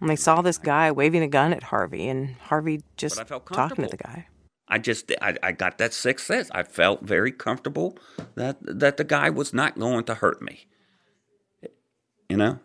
And 0.00 0.08
they 0.08 0.14
saw 0.16 0.42
this 0.42 0.58
guy 0.58 0.92
waving 0.92 1.22
a 1.22 1.28
gun 1.28 1.52
at 1.52 1.64
Harvey, 1.64 2.06
and 2.08 2.36
Harvey 2.36 2.82
just 2.96 3.16
talking 3.26 3.84
to 3.84 3.90
the 3.90 3.96
guy. 3.96 4.28
I 4.68 4.78
just 4.78 5.12
I, 5.20 5.36
I 5.42 5.52
got 5.52 5.78
that 5.78 5.94
sixth 5.94 6.26
sense. 6.26 6.50
I 6.52 6.62
felt 6.62 7.02
very 7.02 7.32
comfortable 7.32 7.98
that 8.34 8.58
that 8.60 8.96
the 8.96 9.04
guy 9.04 9.30
was 9.30 9.52
not 9.52 9.78
going 9.78 10.04
to 10.04 10.14
hurt 10.14 10.42
me. 10.42 10.66
You 12.28 12.36
know? 12.36 12.60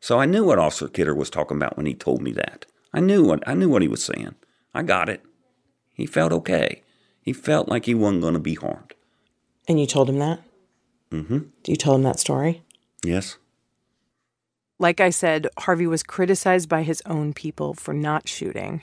So 0.00 0.18
I 0.18 0.26
knew 0.26 0.44
what 0.44 0.58
Officer 0.58 0.88
Kidder 0.88 1.14
was 1.14 1.30
talking 1.30 1.56
about 1.56 1.76
when 1.76 1.86
he 1.86 1.94
told 1.94 2.20
me 2.20 2.32
that. 2.32 2.66
I 2.92 3.00
knew 3.00 3.24
what 3.24 3.46
I 3.46 3.54
knew 3.54 3.68
what 3.68 3.82
he 3.82 3.88
was 3.88 4.04
saying. 4.04 4.34
I 4.74 4.82
got 4.82 5.08
it. 5.08 5.24
He 5.94 6.06
felt 6.06 6.32
okay. 6.32 6.82
He 7.20 7.32
felt 7.32 7.68
like 7.68 7.86
he 7.86 7.94
wasn't 7.94 8.22
going 8.22 8.34
to 8.34 8.40
be 8.40 8.54
harmed. 8.54 8.94
And 9.66 9.80
you 9.80 9.86
told 9.86 10.10
him 10.10 10.18
that? 10.18 10.40
Mm-hmm. 11.10 11.38
You 11.66 11.76
told 11.76 12.00
him 12.00 12.02
that 12.02 12.20
story? 12.20 12.62
Yes. 13.04 13.38
Like 14.78 15.00
I 15.00 15.10
said, 15.10 15.46
Harvey 15.60 15.86
was 15.86 16.02
criticized 16.02 16.68
by 16.68 16.82
his 16.82 17.00
own 17.06 17.32
people 17.32 17.74
for 17.74 17.94
not 17.94 18.28
shooting. 18.28 18.82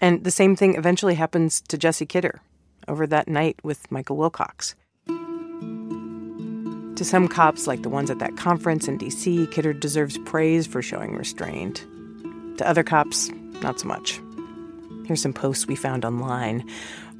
And 0.00 0.24
the 0.24 0.30
same 0.30 0.56
thing 0.56 0.74
eventually 0.74 1.14
happens 1.14 1.60
to 1.62 1.78
Jesse 1.78 2.06
Kidder 2.06 2.40
over 2.88 3.06
that 3.06 3.28
night 3.28 3.58
with 3.62 3.90
Michael 3.90 4.16
Wilcox. 4.16 4.74
To 6.96 7.04
some 7.04 7.28
cops, 7.28 7.66
like 7.66 7.82
the 7.82 7.90
ones 7.90 8.10
at 8.10 8.18
that 8.20 8.36
conference 8.36 8.88
in 8.88 8.96
D.C., 8.96 9.46
Kidder 9.48 9.72
deserves 9.72 10.18
praise 10.18 10.66
for 10.66 10.80
showing 10.80 11.14
restraint. 11.14 11.86
To 12.58 12.68
other 12.68 12.82
cops, 12.82 13.30
not 13.60 13.80
so 13.80 13.86
much. 13.86 14.20
Here's 15.06 15.20
some 15.20 15.34
posts 15.34 15.66
we 15.66 15.76
found 15.76 16.04
online. 16.04 16.68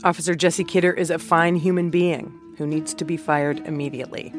Officer 0.02 0.34
Jesse 0.34 0.64
Kidder 0.64 0.92
is 0.92 1.10
a 1.10 1.18
fine 1.18 1.56
human 1.56 1.90
being 1.90 2.32
who 2.56 2.66
needs 2.66 2.94
to 2.94 3.04
be 3.04 3.16
fired 3.16 3.58
immediately. 3.66 4.30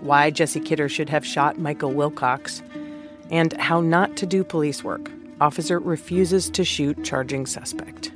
Why 0.00 0.30
Jesse 0.30 0.60
Kidder 0.60 0.88
should 0.88 1.08
have 1.08 1.24
shot 1.24 1.58
Michael 1.58 1.92
Wilcox, 1.92 2.62
and 3.30 3.52
how 3.54 3.80
not 3.80 4.16
to 4.18 4.26
do 4.26 4.44
police 4.44 4.84
work. 4.84 5.10
Officer 5.40 5.78
refuses 5.78 6.50
to 6.50 6.64
shoot 6.64 7.04
charging 7.04 7.46
suspect. 7.46 8.10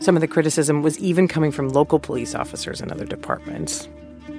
Some 0.00 0.16
of 0.16 0.20
the 0.20 0.28
criticism 0.28 0.82
was 0.82 0.98
even 0.98 1.28
coming 1.28 1.50
from 1.50 1.68
local 1.68 1.98
police 1.98 2.34
officers 2.34 2.80
in 2.80 2.90
other 2.90 3.06
departments. 3.06 3.88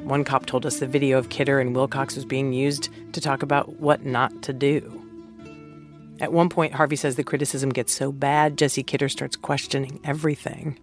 One 0.03 0.23
cop 0.23 0.45
told 0.45 0.65
us 0.65 0.79
the 0.79 0.87
video 0.87 1.17
of 1.17 1.29
Kidder 1.29 1.59
and 1.59 1.75
Wilcox 1.75 2.15
was 2.15 2.25
being 2.25 2.53
used 2.53 2.89
to 3.13 3.21
talk 3.21 3.41
about 3.41 3.79
what 3.79 4.05
not 4.05 4.43
to 4.43 4.53
do. 4.53 5.01
At 6.19 6.31
one 6.31 6.49
point, 6.49 6.73
Harvey 6.73 6.95
says 6.95 7.15
the 7.15 7.23
criticism 7.23 7.69
gets 7.69 7.93
so 7.93 8.11
bad, 8.11 8.57
Jesse 8.57 8.83
Kidder 8.83 9.09
starts 9.09 9.35
questioning 9.35 9.99
everything. 10.03 10.79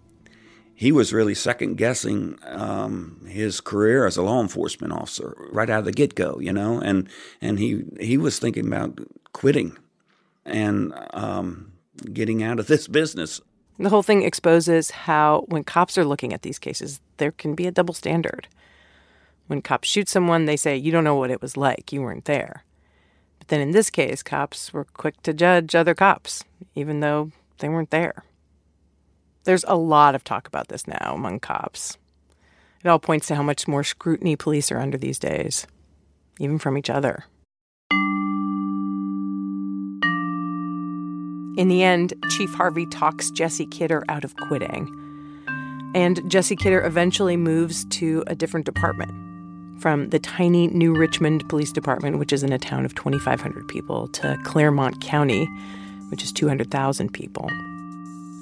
He 0.74 0.90
was 0.90 1.12
really 1.12 1.34
second 1.34 1.76
guessing 1.76 2.38
um, 2.44 3.24
his 3.28 3.60
career 3.60 4.06
as 4.06 4.16
a 4.16 4.22
law 4.22 4.40
enforcement 4.40 4.92
officer 4.92 5.36
right 5.52 5.70
out 5.70 5.80
of 5.80 5.84
the 5.84 5.92
get 5.92 6.14
go, 6.14 6.38
you 6.40 6.52
know, 6.52 6.80
and 6.80 7.08
and 7.40 7.58
he 7.58 7.84
he 8.00 8.16
was 8.16 8.38
thinking 8.38 8.66
about 8.66 8.98
quitting 9.32 9.76
and 10.44 10.92
um, 11.12 11.72
getting 12.12 12.42
out 12.42 12.58
of 12.58 12.66
this 12.66 12.88
business. 12.88 13.40
The 13.78 13.88
whole 13.88 14.02
thing 14.02 14.22
exposes 14.22 14.90
how, 14.90 15.44
when 15.48 15.64
cops 15.64 15.96
are 15.96 16.04
looking 16.04 16.32
at 16.32 16.42
these 16.42 16.58
cases, 16.58 17.00
there 17.16 17.32
can 17.32 17.54
be 17.54 17.66
a 17.66 17.72
double 17.72 17.94
standard. 17.94 18.48
When 19.46 19.62
cops 19.62 19.88
shoot 19.88 20.08
someone, 20.08 20.44
they 20.44 20.56
say, 20.56 20.76
You 20.76 20.92
don't 20.92 21.04
know 21.04 21.16
what 21.16 21.30
it 21.30 21.42
was 21.42 21.56
like, 21.56 21.92
you 21.92 22.02
weren't 22.02 22.26
there. 22.26 22.64
But 23.38 23.48
then 23.48 23.60
in 23.60 23.72
this 23.72 23.90
case, 23.90 24.22
cops 24.22 24.72
were 24.72 24.84
quick 24.84 25.20
to 25.22 25.32
judge 25.32 25.74
other 25.74 25.94
cops, 25.94 26.44
even 26.74 27.00
though 27.00 27.32
they 27.58 27.68
weren't 27.68 27.90
there. 27.90 28.24
There's 29.44 29.64
a 29.66 29.74
lot 29.74 30.14
of 30.14 30.22
talk 30.22 30.46
about 30.46 30.68
this 30.68 30.86
now 30.86 31.12
among 31.14 31.40
cops. 31.40 31.98
It 32.84 32.88
all 32.88 32.98
points 32.98 33.26
to 33.28 33.34
how 33.34 33.42
much 33.42 33.68
more 33.68 33.84
scrutiny 33.84 34.36
police 34.36 34.70
are 34.70 34.78
under 34.78 34.98
these 34.98 35.18
days, 35.18 35.66
even 36.38 36.58
from 36.58 36.78
each 36.78 36.90
other. 36.90 37.24
In 41.56 41.68
the 41.68 41.82
end, 41.82 42.14
Chief 42.30 42.52
Harvey 42.54 42.86
talks 42.86 43.30
Jesse 43.30 43.66
Kidder 43.66 44.04
out 44.08 44.24
of 44.24 44.34
quitting. 44.36 44.90
And 45.94 46.28
Jesse 46.30 46.56
Kidder 46.56 46.82
eventually 46.82 47.36
moves 47.36 47.84
to 47.86 48.24
a 48.26 48.34
different 48.34 48.64
department 48.64 49.12
from 49.82 50.08
the 50.08 50.18
tiny 50.18 50.68
New 50.68 50.94
Richmond 50.94 51.46
Police 51.50 51.72
Department, 51.72 52.18
which 52.18 52.32
is 52.32 52.42
in 52.42 52.52
a 52.52 52.58
town 52.58 52.86
of 52.86 52.94
2,500 52.94 53.68
people, 53.68 54.08
to 54.08 54.38
Clermont 54.44 55.02
County, 55.02 55.46
which 56.08 56.22
is 56.22 56.32
200,000 56.32 57.12
people. 57.12 57.50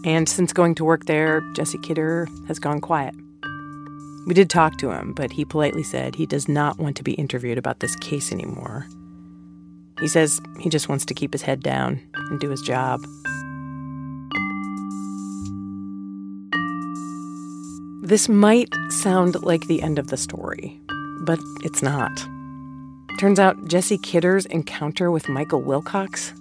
And 0.05 0.29
since 0.29 0.53
going 0.53 0.77
to 0.77 0.85
work 0.85 1.07
there, 1.07 1.41
Jesse 1.55 1.79
Kidder 1.79 2.29
has 2.47 2.59
gone 2.61 2.81
quiet. 2.81 3.15
We 4.27 4.35
did 4.35 4.51
talk 4.51 4.77
to 4.79 4.93
him, 4.93 5.15
but 5.15 5.33
he 5.33 5.45
politely 5.45 5.83
said 5.83 6.15
he 6.15 6.27
does 6.27 6.49
not 6.49 6.79
want 6.79 6.97
to 6.97 7.03
be 7.03 7.15
interviewed 7.15 7.59
about 7.59 7.81
this 7.81 7.97
case 7.97 8.31
anymore. 8.31 8.87
He 10.01 10.09
says 10.09 10.41
he 10.59 10.69
just 10.69 10.89
wants 10.89 11.05
to 11.07 11.15
keep 11.15 11.33
his 11.33 11.43
head 11.43 11.63
down 11.63 12.01
and 12.15 12.41
do 12.41 12.49
his 12.49 12.63
job. 12.63 13.01
This 18.03 18.29
might 18.29 18.75
sound 18.89 19.43
like 19.43 19.67
the 19.67 19.83
end 19.83 19.99
of 19.99 20.09
the 20.09 20.17
story, 20.17 20.81
but 21.21 21.39
it's 21.63 21.83
not. 21.83 22.11
Turns 23.21 23.39
out 23.39 23.69
Jesse 23.69 23.99
Kidder's 23.99 24.47
encounter 24.47 25.11
with 25.11 25.29
Michael 25.29 25.63
Wilcox 25.63 26.33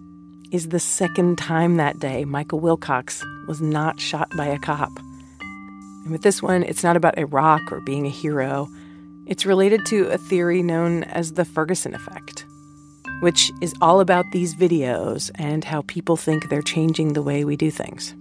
is 0.52 0.70
the 0.70 0.80
second 0.80 1.38
time 1.38 1.76
that 1.76 2.00
day 2.00 2.26
Michael 2.26 2.60
Wilcox 2.60 3.24
was 3.48 3.62
not 3.62 4.00
shot 4.00 4.30
by 4.36 4.48
a 4.48 4.58
cop. 4.58 4.90
And 5.42 6.12
with 6.12 6.22
this 6.22 6.42
one, 6.42 6.64
it's 6.64 6.84
not 6.84 6.96
about 6.96 7.20
Iraq 7.20 7.72
or 7.72 7.82
being 7.82 8.08
a 8.08 8.10
hero. 8.10 8.68
It's 9.28 9.46
related 9.46 9.86
to 9.88 10.08
a 10.08 10.18
theory 10.18 10.64
known 10.64 11.04
as 11.04 11.34
the 11.34 11.46
Ferguson 11.46 11.94
effect. 11.94 12.46
Which 13.22 13.52
is 13.62 13.74
all 13.82 14.00
about 14.00 14.32
these 14.32 14.56
videos 14.56 15.32
and 15.36 15.64
how 15.64 15.82
people 15.84 16.18
think 16.18 16.50
they're 16.50 16.62
changing 16.62 17.14
the 17.14 17.22
way 17.22 17.44
we 17.46 17.56
do 17.56 17.70
things. 17.72 18.16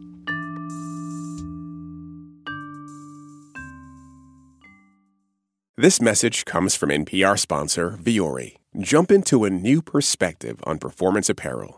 This 5.76 6.00
message 6.00 6.44
comes 6.44 6.74
from 6.74 6.90
NPR 6.90 7.38
sponsor 7.38 7.96
Vuori. 8.02 8.56
Jump 8.80 9.12
into 9.12 9.44
a 9.44 9.50
new 9.50 9.80
perspective 9.80 10.60
on 10.64 10.78
performance 10.78 11.30
apparel. 11.30 11.77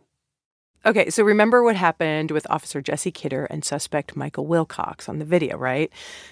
Okay, 0.83 1.11
so 1.11 1.23
remember 1.23 1.61
what 1.61 1.75
happened 1.75 2.31
with 2.31 2.49
Officer 2.49 2.81
Jesse 2.81 3.11
Kidder 3.11 3.45
and 3.45 3.63
suspect 3.63 4.15
Michael 4.15 4.47
Wilcox 4.47 5.07
on 5.07 5.19
the 5.19 5.25
video, 5.25 5.55
right? 5.55 5.91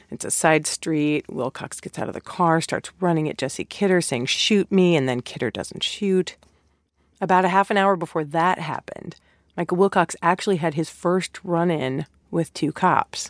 It's 0.09 0.25
a 0.25 0.31
side 0.31 0.65
street. 0.65 1.29
Wilcox 1.29 1.79
gets 1.79 1.99
out 1.99 2.07
of 2.07 2.15
the 2.15 2.21
car, 2.21 2.59
starts 2.59 2.89
running 2.99 3.29
at 3.29 3.37
Jesse 3.37 3.65
Kidder, 3.65 4.01
saying, 4.01 4.25
Shoot 4.25 4.71
me, 4.71 4.95
and 4.95 5.07
then 5.07 5.21
Kidder 5.21 5.51
doesn't 5.51 5.83
shoot. 5.83 6.35
About 7.21 7.45
a 7.45 7.49
half 7.49 7.69
an 7.69 7.77
hour 7.77 7.95
before 7.95 8.23
that 8.23 8.57
happened, 8.57 9.17
Michael 9.55 9.77
Wilcox 9.77 10.15
actually 10.23 10.57
had 10.57 10.73
his 10.73 10.89
first 10.89 11.39
run 11.43 11.69
in 11.69 12.07
with 12.31 12.51
two 12.55 12.71
cops. 12.71 13.29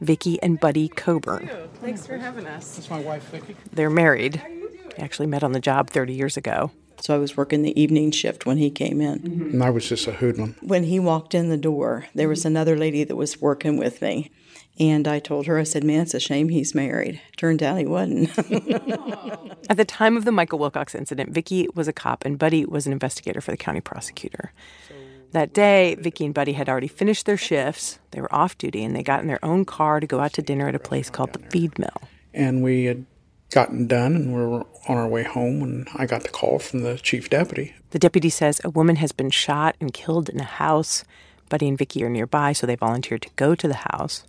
Vicky 0.00 0.40
and 0.42 0.58
Buddy 0.58 0.88
Coburn. 0.88 1.50
Thanks 1.74 2.06
for 2.06 2.16
having 2.16 2.46
us. 2.46 2.76
That's 2.76 2.88
my 2.88 3.00
wife, 3.00 3.24
Vicky. 3.24 3.54
They're 3.70 3.90
married. 3.90 4.40
They 4.96 5.02
actually 5.02 5.26
met 5.26 5.42
on 5.42 5.52
the 5.52 5.60
job 5.60 5.90
30 5.90 6.14
years 6.14 6.38
ago. 6.38 6.70
So 7.00 7.14
I 7.14 7.18
was 7.18 7.36
working 7.36 7.62
the 7.62 7.80
evening 7.80 8.10
shift 8.10 8.46
when 8.46 8.58
he 8.58 8.70
came 8.70 9.00
in. 9.00 9.20
Mm-hmm. 9.20 9.50
And 9.50 9.62
I 9.62 9.70
was 9.70 9.88
just 9.88 10.06
a 10.06 10.12
hoodlum. 10.12 10.56
When 10.60 10.84
he 10.84 10.98
walked 10.98 11.34
in 11.34 11.48
the 11.48 11.56
door, 11.56 12.06
there 12.14 12.28
was 12.28 12.44
another 12.44 12.76
lady 12.76 13.04
that 13.04 13.16
was 13.16 13.40
working 13.40 13.76
with 13.76 14.02
me. 14.02 14.30
And 14.80 15.08
I 15.08 15.18
told 15.18 15.46
her, 15.46 15.58
I 15.58 15.64
said, 15.64 15.82
man, 15.82 16.02
it's 16.02 16.14
a 16.14 16.20
shame 16.20 16.48
he's 16.48 16.74
married. 16.74 17.20
Turned 17.36 17.62
out 17.62 17.78
he 17.78 17.86
wasn't. 17.86 18.30
At 19.68 19.76
the 19.76 19.84
time 19.84 20.16
of 20.16 20.24
the 20.24 20.30
Michael 20.32 20.60
Wilcox 20.60 20.94
incident, 20.94 21.30
Vicky 21.30 21.68
was 21.74 21.88
a 21.88 21.92
cop 21.92 22.24
and 22.24 22.38
Buddy 22.38 22.64
was 22.64 22.86
an 22.86 22.92
investigator 22.92 23.40
for 23.40 23.50
the 23.50 23.56
county 23.56 23.80
prosecutor. 23.80 24.52
That 25.32 25.52
day, 25.52 25.96
Vicky 25.96 26.24
and 26.24 26.32
Buddy 26.32 26.52
had 26.52 26.68
already 26.68 26.88
finished 26.88 27.26
their 27.26 27.36
shifts. 27.36 27.98
They 28.12 28.20
were 28.20 28.32
off 28.34 28.56
duty 28.56 28.84
and 28.84 28.94
they 28.94 29.02
got 29.02 29.20
in 29.20 29.26
their 29.26 29.44
own 29.44 29.64
car 29.64 30.00
to 30.00 30.06
go 30.06 30.20
out 30.20 30.32
to 30.34 30.42
dinner 30.42 30.68
at 30.68 30.74
a 30.74 30.80
place 30.80 31.10
called 31.10 31.32
the 31.32 31.40
Feed 31.50 31.78
Mill. 31.78 32.08
And 32.32 32.62
we 32.62 32.84
had 32.84 33.04
gotten 33.50 33.86
done 33.86 34.14
and 34.14 34.34
we 34.34 34.40
were 34.40 34.66
on 34.88 34.96
our 34.96 35.08
way 35.08 35.22
home 35.22 35.60
when 35.60 35.86
I 35.94 36.06
got 36.06 36.22
the 36.22 36.28
call 36.28 36.58
from 36.58 36.82
the 36.82 36.96
chief 36.96 37.30
deputy. 37.30 37.74
The 37.90 37.98
deputy 37.98 38.30
says 38.30 38.60
a 38.64 38.70
woman 38.70 38.96
has 38.96 39.12
been 39.12 39.30
shot 39.30 39.76
and 39.80 39.92
killed 39.92 40.28
in 40.28 40.40
a 40.40 40.44
house. 40.44 41.04
Buddy 41.48 41.68
and 41.68 41.78
Vicky 41.78 42.04
are 42.04 42.10
nearby, 42.10 42.52
so 42.52 42.66
they 42.66 42.76
volunteered 42.76 43.22
to 43.22 43.30
go 43.36 43.54
to 43.54 43.66
the 43.66 43.86
house. 43.92 44.24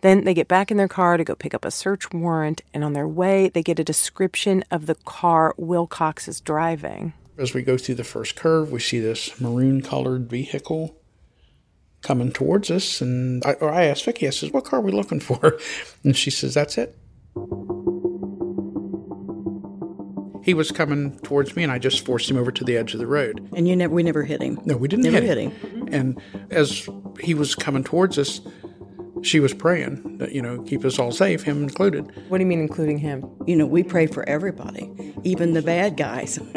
Then 0.00 0.24
they 0.24 0.32
get 0.32 0.48
back 0.48 0.70
in 0.70 0.76
their 0.76 0.88
car 0.88 1.16
to 1.16 1.24
go 1.24 1.34
pick 1.34 1.54
up 1.54 1.64
a 1.64 1.70
search 1.70 2.12
warrant, 2.12 2.62
and 2.72 2.84
on 2.84 2.92
their 2.92 3.08
way, 3.08 3.48
they 3.48 3.62
get 3.62 3.80
a 3.80 3.84
description 3.84 4.64
of 4.70 4.86
the 4.86 4.94
car 4.94 5.54
Wilcox 5.58 6.28
is 6.28 6.40
driving. 6.40 7.12
As 7.36 7.52
we 7.52 7.62
go 7.62 7.76
through 7.76 7.96
the 7.96 8.04
first 8.04 8.36
curve, 8.36 8.70
we 8.70 8.80
see 8.80 9.00
this 9.00 9.40
maroon 9.40 9.82
colored 9.82 10.30
vehicle 10.30 10.96
coming 12.02 12.32
towards 12.32 12.70
us. 12.70 13.00
And 13.00 13.44
I, 13.44 13.52
or 13.54 13.72
I 13.72 13.84
asked 13.84 14.04
Vicky, 14.04 14.26
I 14.26 14.30
says, 14.30 14.52
What 14.52 14.64
car 14.64 14.78
are 14.78 14.82
we 14.82 14.92
looking 14.92 15.20
for? 15.20 15.58
And 16.04 16.16
she 16.16 16.30
says, 16.30 16.54
That's 16.54 16.78
it. 16.78 16.96
He 20.48 20.54
was 20.54 20.72
coming 20.72 21.14
towards 21.18 21.54
me, 21.56 21.62
and 21.62 21.70
I 21.70 21.78
just 21.78 22.06
forced 22.06 22.30
him 22.30 22.38
over 22.38 22.50
to 22.50 22.64
the 22.64 22.74
edge 22.74 22.94
of 22.94 23.00
the 23.00 23.06
road. 23.06 23.46
And 23.54 23.68
you 23.68 23.76
never, 23.76 23.92
we 23.92 24.02
never 24.02 24.22
hit 24.22 24.40
him. 24.40 24.58
No, 24.64 24.78
we 24.78 24.88
didn't 24.88 25.04
never 25.04 25.20
hit, 25.20 25.36
hit 25.36 25.36
him. 25.36 25.50
him. 25.50 25.88
And 25.92 26.22
as 26.50 26.88
he 27.20 27.34
was 27.34 27.54
coming 27.54 27.84
towards 27.84 28.16
us, 28.16 28.40
she 29.22 29.40
was 29.40 29.52
praying 29.52 30.16
that 30.16 30.32
you 30.32 30.40
know 30.40 30.62
keep 30.62 30.86
us 30.86 30.98
all 30.98 31.12
safe, 31.12 31.42
him 31.42 31.62
included. 31.62 32.10
What 32.30 32.38
do 32.38 32.44
you 32.44 32.48
mean, 32.48 32.60
including 32.60 32.96
him? 32.96 33.28
You 33.46 33.56
know, 33.56 33.66
we 33.66 33.82
pray 33.82 34.06
for 34.06 34.26
everybody, 34.26 34.90
even 35.22 35.52
the 35.52 35.60
bad 35.60 35.98
guys. 35.98 36.38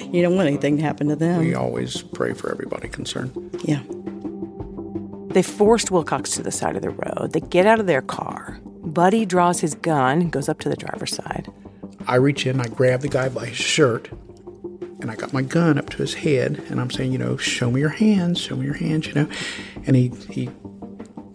you 0.00 0.20
don't 0.20 0.34
want 0.34 0.48
anything 0.48 0.76
to 0.78 0.82
happen 0.82 1.06
to 1.06 1.14
them. 1.14 1.38
We 1.38 1.54
always 1.54 2.02
pray 2.02 2.32
for 2.32 2.50
everybody 2.50 2.88
concerned. 2.88 3.56
Yeah. 3.62 3.84
They 5.28 5.44
forced 5.44 5.92
Wilcox 5.92 6.32
to 6.32 6.42
the 6.42 6.50
side 6.50 6.74
of 6.74 6.82
the 6.82 6.90
road. 6.90 7.34
They 7.34 7.40
get 7.40 7.66
out 7.66 7.78
of 7.78 7.86
their 7.86 8.02
car. 8.02 8.58
Buddy 8.82 9.24
draws 9.24 9.60
his 9.60 9.76
gun, 9.76 10.28
goes 10.28 10.48
up 10.48 10.58
to 10.58 10.68
the 10.68 10.74
driver's 10.74 11.14
side. 11.14 11.52
I 12.08 12.16
reach 12.16 12.46
in, 12.46 12.58
I 12.60 12.66
grab 12.66 13.02
the 13.02 13.08
guy 13.08 13.28
by 13.28 13.46
his 13.46 13.58
shirt, 13.58 14.10
and 15.00 15.10
I 15.10 15.14
got 15.14 15.34
my 15.34 15.42
gun 15.42 15.78
up 15.78 15.90
to 15.90 15.98
his 15.98 16.14
head, 16.14 16.64
and 16.70 16.80
I'm 16.80 16.90
saying, 16.90 17.12
you 17.12 17.18
know, 17.18 17.36
show 17.36 17.70
me 17.70 17.80
your 17.80 17.90
hands, 17.90 18.40
show 18.40 18.56
me 18.56 18.64
your 18.64 18.74
hands, 18.74 19.06
you 19.06 19.14
know. 19.14 19.28
And 19.84 19.94
he 19.94 20.08
he 20.30 20.48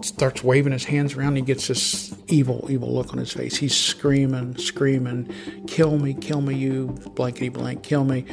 starts 0.02 0.44
waving 0.44 0.74
his 0.74 0.84
hands 0.84 1.14
around. 1.14 1.30
And 1.30 1.38
he 1.38 1.44
gets 1.44 1.68
this 1.68 2.14
evil, 2.28 2.68
evil 2.70 2.94
look 2.94 3.14
on 3.14 3.20
his 3.20 3.32
face. 3.32 3.56
He's 3.56 3.76
screaming, 3.76 4.58
screaming, 4.58 5.30
"Kill 5.68 5.98
me, 5.98 6.14
kill 6.16 6.42
me, 6.42 6.56
you 6.56 6.88
blankety 7.16 7.50
blank, 7.50 7.84
kill 7.84 8.04
me!" 8.04 8.26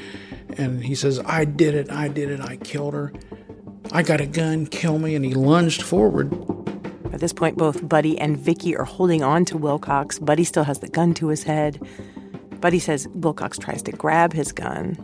And 0.56 0.82
he 0.82 0.94
says, 0.94 1.20
"I 1.24 1.44
did 1.44 1.74
it, 1.74 1.92
I 1.92 2.08
did 2.08 2.30
it, 2.30 2.40
I 2.40 2.56
killed 2.56 2.94
her. 2.94 3.12
I 3.92 4.02
got 4.02 4.20
a 4.20 4.26
gun, 4.26 4.66
kill 4.66 4.98
me!" 4.98 5.14
And 5.14 5.24
he 5.24 5.34
lunged 5.34 5.82
forward. 5.82 6.32
At 7.12 7.20
this 7.20 7.32
point, 7.32 7.58
both 7.58 7.88
Buddy 7.88 8.18
and 8.18 8.38
Vicky 8.38 8.76
are 8.76 8.84
holding 8.84 9.22
on 9.22 9.44
to 9.46 9.58
Wilcox. 9.58 10.18
Buddy 10.18 10.44
still 10.44 10.64
has 10.64 10.78
the 10.78 10.88
gun 10.88 11.12
to 11.14 11.28
his 11.28 11.42
head. 11.42 11.80
Buddy 12.60 12.78
says 12.78 13.08
Wilcox 13.08 13.58
tries 13.58 13.82
to 13.82 13.92
grab 13.92 14.32
his 14.32 14.52
gun. 14.52 14.96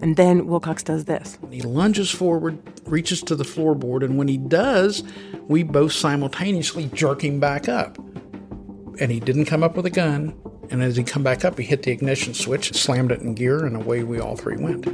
And 0.00 0.16
then 0.16 0.46
Wilcox 0.46 0.82
does 0.82 1.04
this. 1.04 1.38
He 1.50 1.60
lunges 1.60 2.10
forward, 2.10 2.58
reaches 2.86 3.22
to 3.24 3.36
the 3.36 3.44
floorboard, 3.44 4.02
and 4.02 4.16
when 4.16 4.28
he 4.28 4.38
does, 4.38 5.02
we 5.48 5.62
both 5.62 5.92
simultaneously 5.92 6.90
jerk 6.94 7.22
him 7.22 7.38
back 7.38 7.68
up. 7.68 7.98
And 8.98 9.10
he 9.10 9.20
didn't 9.20 9.44
come 9.44 9.62
up 9.62 9.76
with 9.76 9.84
a 9.84 9.90
gun. 9.90 10.34
And 10.70 10.82
as 10.82 10.96
he 10.96 11.02
come 11.02 11.22
back 11.22 11.44
up, 11.44 11.58
he 11.58 11.64
hit 11.64 11.82
the 11.82 11.90
ignition 11.90 12.32
switch, 12.32 12.72
slammed 12.72 13.12
it 13.12 13.20
in 13.20 13.34
gear, 13.34 13.66
and 13.66 13.76
away 13.76 14.04
we 14.04 14.20
all 14.20 14.36
three 14.36 14.56
went. 14.56 14.86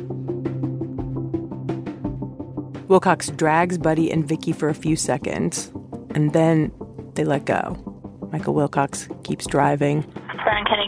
Wilcox 2.89 3.31
drags 3.31 3.79
Buddy 3.79 4.11
and 4.11 4.27
Vicky 4.27 4.53
for 4.53 4.69
a 4.69 4.75
few 4.75 4.97
seconds, 4.97 5.71
and 6.15 6.33
then 6.33 6.73
they 7.15 7.25
let 7.25 7.45
go. 7.45 7.77
Michael 8.33 8.55
Wilcox 8.55 9.09
keeps 9.23 9.47
driving. 9.47 10.03
Brown 10.45 10.65
County 10.65 10.87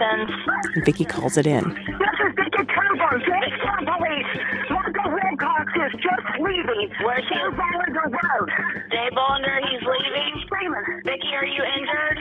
Communications. 0.00 0.76
And 0.76 0.84
Vicky 0.84 1.04
calls 1.04 1.36
it 1.36 1.46
in. 1.46 1.64
This 1.68 2.16
is 2.24 2.32
Vicky 2.36 2.64
Coburn, 2.64 3.20
Jackson 3.20 3.84
Police. 3.84 4.32
Michael 4.70 5.12
Wilcox 5.12 5.72
is 5.76 5.92
just 6.00 6.26
leaving. 6.40 6.90
Where's 7.04 7.26
he? 7.28 7.36
Bollender 7.52 8.08
Road. 8.08 8.48
Jay 8.90 9.08
Bollender, 9.12 9.60
he's 9.68 9.82
leaving. 9.84 10.42
Screaming. 10.46 11.02
Vicky, 11.04 11.34
are 11.36 11.46
you 11.46 11.62
injured? 11.62 12.18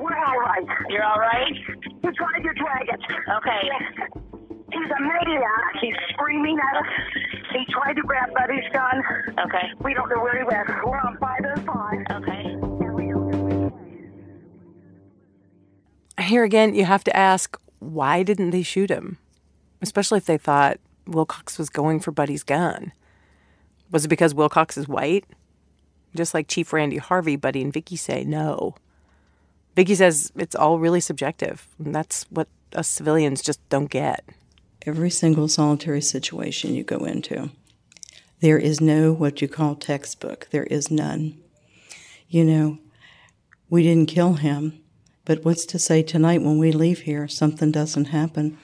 We're 0.00 0.16
all 0.16 0.38
right. 0.40 0.66
You're 0.88 1.04
all 1.04 1.20
right? 1.20 1.52
He 1.52 2.08
tried 2.16 2.42
to 2.42 2.52
drag 2.54 2.88
it. 2.88 3.00
Okay. 3.36 3.68
He's 4.72 4.90
a 4.90 5.02
maniac. 5.02 5.74
He's 5.80 5.94
screaming 6.14 6.58
at 6.58 6.76
us. 6.80 6.86
He 7.52 7.66
tried 7.72 7.94
to 7.94 8.02
grab 8.02 8.30
Buddy's 8.32 8.64
gun. 8.72 9.02
Okay. 9.44 9.66
We 9.84 9.94
don't 9.94 10.08
know 10.08 10.22
where 10.22 10.38
he 10.38 10.44
went. 10.44 10.68
We're 10.86 11.00
on 11.00 11.18
505. 11.18 11.99
Here 16.30 16.44
again, 16.44 16.76
you 16.76 16.84
have 16.84 17.02
to 17.02 17.16
ask 17.16 17.60
why 17.80 18.22
didn't 18.22 18.50
they 18.50 18.62
shoot 18.62 18.88
him? 18.88 19.18
Especially 19.82 20.18
if 20.18 20.26
they 20.26 20.38
thought 20.38 20.78
Wilcox 21.04 21.58
was 21.58 21.68
going 21.68 21.98
for 21.98 22.12
Buddy's 22.12 22.44
gun. 22.44 22.92
Was 23.90 24.04
it 24.04 24.08
because 24.08 24.32
Wilcox 24.32 24.78
is 24.78 24.86
white? 24.86 25.24
Just 26.14 26.32
like 26.32 26.46
Chief 26.46 26.72
Randy 26.72 26.98
Harvey, 26.98 27.34
Buddy 27.34 27.62
and 27.62 27.72
Vicky 27.72 27.96
say 27.96 28.22
no. 28.22 28.76
Vicky 29.74 29.96
says 29.96 30.30
it's 30.36 30.54
all 30.54 30.78
really 30.78 31.00
subjective. 31.00 31.66
And 31.84 31.92
that's 31.92 32.26
what 32.30 32.46
us 32.76 32.86
civilians 32.86 33.42
just 33.42 33.68
don't 33.68 33.90
get. 33.90 34.24
Every 34.86 35.10
single 35.10 35.48
solitary 35.48 36.00
situation 36.00 36.76
you 36.76 36.84
go 36.84 36.98
into, 36.98 37.50
there 38.38 38.56
is 38.56 38.80
no 38.80 39.12
what 39.12 39.42
you 39.42 39.48
call 39.48 39.74
textbook. 39.74 40.46
There 40.52 40.62
is 40.62 40.92
none. 40.92 41.40
You 42.28 42.44
know, 42.44 42.78
we 43.68 43.82
didn't 43.82 44.06
kill 44.06 44.34
him, 44.34 44.80
but 45.30 45.44
what's 45.44 45.64
to 45.64 45.78
say 45.78 46.02
tonight 46.02 46.42
when 46.42 46.58
we 46.58 46.72
leave 46.72 47.02
here, 47.02 47.28
something 47.28 47.70
doesn't 47.70 48.06
happen 48.06 48.58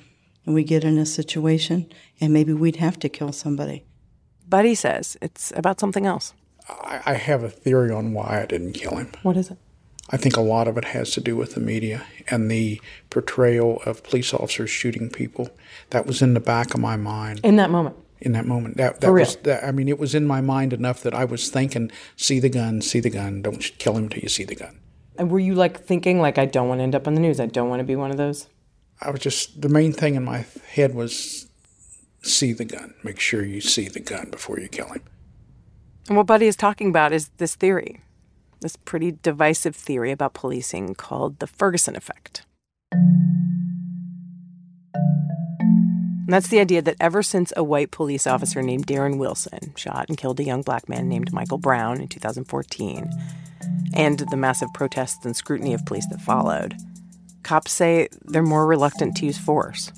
and 0.45 0.53
we 0.53 0.65
get 0.65 0.83
in 0.83 0.99
a 0.99 1.07
situation 1.07 1.89
and 2.21 2.33
maybe 2.33 2.53
we'd 2.53 2.75
have 2.75 2.99
to 2.99 3.09
kill 3.09 3.31
somebody? 3.31 3.85
Buddy 4.49 4.75
says 4.75 5.17
it's 5.23 5.53
about 5.55 5.79
something 5.79 6.07
else. 6.07 6.35
I, 6.69 7.01
I 7.07 7.15
have 7.15 7.45
a 7.45 7.51
theory 7.51 7.93
on 7.93 8.15
why 8.15 8.43
I 8.43 8.47
didn't 8.47 8.73
kill 8.73 8.97
him. 8.97 9.13
What 9.23 9.37
is 9.37 9.53
it? 9.53 9.59
I 10.11 10.17
think 10.17 10.37
a 10.37 10.41
lot 10.41 10.67
of 10.67 10.77
it 10.77 10.87
has 10.87 11.13
to 11.13 11.21
do 11.21 11.37
with 11.37 11.55
the 11.55 11.61
media 11.61 12.05
and 12.27 12.51
the 12.51 12.81
portrayal 13.11 13.81
of 13.87 14.03
police 14.03 14.35
officers 14.35 14.69
shooting 14.69 15.09
people. 15.09 15.51
That 15.91 16.05
was 16.05 16.21
in 16.21 16.35
the 16.35 16.41
back 16.41 16.75
of 16.75 16.81
my 16.81 16.97
mind. 16.97 17.43
In 17.45 17.55
that 17.57 17.71
moment? 17.71 17.95
in 18.21 18.33
that 18.33 18.47
moment. 18.47 18.77
That, 18.77 19.01
that 19.03 19.07
For 19.07 19.13
real? 19.13 19.27
was, 19.27 19.37
that, 19.37 19.63
I 19.63 19.71
mean, 19.71 19.89
it 19.89 20.01
was 20.01 20.17
in 20.17 20.27
my 20.27 20.41
mind 20.41 20.73
enough 20.73 21.03
that 21.03 21.15
I 21.15 21.25
was 21.25 21.49
thinking, 21.49 21.93
see 22.17 22.41
the 22.41 22.49
gun, 22.49 22.83
see 22.83 22.99
the 22.99 23.11
gun, 23.11 23.43
don't 23.43 23.61
kill 23.79 23.97
him 23.97 24.09
till 24.09 24.21
you 24.21 24.29
see 24.29 24.43
the 24.43 24.57
gun. 24.57 24.81
And 25.19 25.31
were 25.31 25.39
you 25.39 25.55
like 25.55 25.85
thinking, 25.85 26.21
like, 26.21 26.39
I 26.39 26.45
don't 26.47 26.69
want 26.69 26.81
to 26.81 26.83
end 26.83 26.95
up 26.95 27.07
on 27.07 27.15
the 27.15 27.21
news? 27.21 27.41
I 27.41 27.47
don't 27.47 27.69
want 27.69 27.81
to 27.81 27.85
be 27.85 27.97
one 27.97 28.11
of 28.11 28.17
those? 28.17 28.49
I 29.01 29.11
was 29.11 29.21
just, 29.21 29.61
the 29.61 29.69
main 29.69 29.93
thing 29.93 30.15
in 30.15 30.25
my 30.25 30.47
head 30.69 30.95
was 30.95 31.49
see 32.23 32.53
the 32.53 32.65
gun. 32.65 32.95
Make 33.03 33.21
sure 33.21 33.45
you 33.45 33.61
see 33.61 33.89
the 33.89 34.01
gun 34.01 34.31
before 34.31 34.59
you 34.59 34.69
kill 34.69 34.89
him. 34.89 35.03
And 36.09 36.17
what 36.17 36.27
Buddy 36.27 36.47
is 36.47 36.57
talking 36.57 36.89
about 36.89 37.13
is 37.13 37.31
this 37.37 37.55
theory, 37.55 38.01
this 38.61 38.77
pretty 38.77 39.19
divisive 39.23 39.75
theory 39.75 40.13
about 40.13 40.35
policing 40.35 40.95
called 40.95 41.39
the 41.39 41.47
Ferguson 41.47 41.97
effect. 41.97 42.45
And 46.27 46.33
that's 46.33 46.49
the 46.49 46.59
idea 46.59 46.83
that 46.83 46.97
ever 46.99 47.23
since 47.23 47.53
a 47.57 47.63
white 47.63 47.93
police 47.93 48.27
officer 48.27 48.61
named 48.61 48.89
Darren 48.89 49.17
Wilson 49.17 49.73
shot 49.77 50.09
and 50.09 50.19
killed 50.19 50.41
a 50.41 50.45
young 50.45 50.63
black 50.63 50.89
man 50.89 51.09
named 51.09 51.33
Michael 51.33 51.59
Brown 51.59 52.01
in 52.01 52.09
2014, 52.09 53.09
and 53.95 54.19
the 54.19 54.37
massive 54.37 54.73
protests 54.75 55.25
and 55.25 55.37
scrutiny 55.37 55.75
of 55.75 55.87
police 55.87 56.07
that 56.11 56.21
followed, 56.21 56.75
cops 57.43 57.73
say 57.73 58.09
they're 58.25 58.43
more 58.43 58.67
reluctant 58.67 59.17
to 59.17 59.27
use 59.27 59.39
force. 59.39 59.93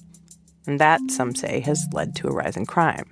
And 0.67 0.79
that, 0.81 1.01
some 1.11 1.35
say, 1.35 1.61
has 1.61 1.87
led 1.93 2.15
to 2.17 2.29
a 2.29 2.33
rise 2.33 2.57
in 2.57 2.67
crime. 2.67 3.11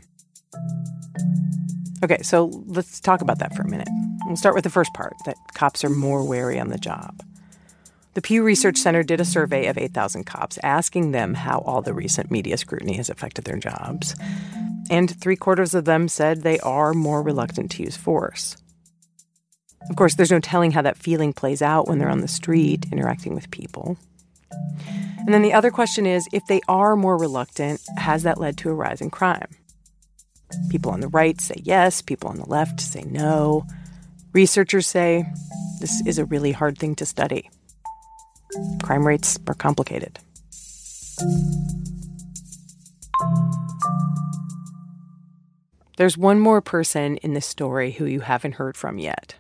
Okay, 2.05 2.21
so 2.23 2.51
let's 2.67 3.01
talk 3.01 3.23
about 3.23 3.39
that 3.39 3.55
for 3.57 3.63
a 3.63 3.69
minute. 3.69 3.89
We'll 4.27 4.37
start 4.37 4.55
with 4.55 4.65
the 4.65 4.71
first 4.71 4.93
part 4.93 5.15
that 5.25 5.37
cops 5.55 5.85
are 5.85 5.91
more 5.91 6.25
wary 6.25 6.61
on 6.61 6.69
the 6.69 6.79
job. 6.79 7.23
The 8.17 8.23
Pew 8.23 8.43
Research 8.43 8.79
Center 8.79 9.03
did 9.03 9.21
a 9.21 9.27
survey 9.27 9.67
of 9.67 9.77
8,000 9.77 10.25
cops 10.25 10.59
asking 10.63 11.13
them 11.13 11.35
how 11.35 11.59
all 11.61 11.83
the 11.83 11.93
recent 11.93 12.31
media 12.31 12.57
scrutiny 12.57 12.95
has 12.97 13.11
affected 13.11 13.45
their 13.45 13.59
jobs. 13.59 14.15
And 14.89 15.15
three 15.21 15.37
quarters 15.37 15.75
of 15.75 15.85
them 15.85 16.09
said 16.09 16.43
they 16.43 16.59
are 16.61 16.95
more 16.95 17.23
reluctant 17.23 17.71
to 17.73 17.83
use 17.83 17.97
force. 17.97 18.57
Of 19.89 19.97
course, 19.97 20.15
there's 20.15 20.33
no 20.33 20.41
telling 20.41 20.73
how 20.73 20.83
that 20.83 20.97
feeling 20.97 21.33
plays 21.33 21.63
out 21.63 21.89
when 21.89 21.99
they're 21.99 22.11
on 22.11 22.21
the 22.21 22.29
street 22.29 22.87
interacting 22.91 23.35
with 23.35 23.51
people. 23.51 23.97
And 24.51 25.35
then 25.35 25.43
the 25.43 25.53
other 25.53 25.71
question 25.71 26.07
is 26.07 26.29
if 26.33 26.45
they 26.47 26.61
are 26.69 26.97
more 26.97 27.17
reluctant, 27.17 27.81
has 27.97 28.23
that 28.25 28.39
led 28.39 28.57
to 28.59 28.71
a 28.71 28.75
rise 28.75 29.01
in 29.01 29.11
crime? 29.11 29.49
People 30.71 30.93
on 30.93 31.01
the 31.01 31.09
right 31.09 31.41
say 31.41 31.57
yes, 31.63 32.03
people 32.03 32.31
on 32.31 32.37
the 32.37 32.49
left 32.49 32.81
say 32.81 33.03
no. 33.03 33.67
Researchers 34.33 34.87
say 34.87 35.25
this 35.81 36.03
is 36.07 36.19
a 36.19 36.25
really 36.25 36.53
hard 36.53 36.79
thing 36.79 36.95
to 36.97 37.07
study. 37.07 37.51
Crime 38.83 39.07
rates 39.07 39.39
are 39.47 39.55
complicated. 39.55 40.19
There's 45.97 46.19
one 46.19 46.39
more 46.39 46.61
person 46.61 47.17
in 47.19 47.35
this 47.35 47.47
story 47.47 47.93
who 47.93 48.05
you 48.05 48.21
haven't 48.21 48.53
heard 48.53 48.77
from 48.77 48.99
yet 48.99 49.35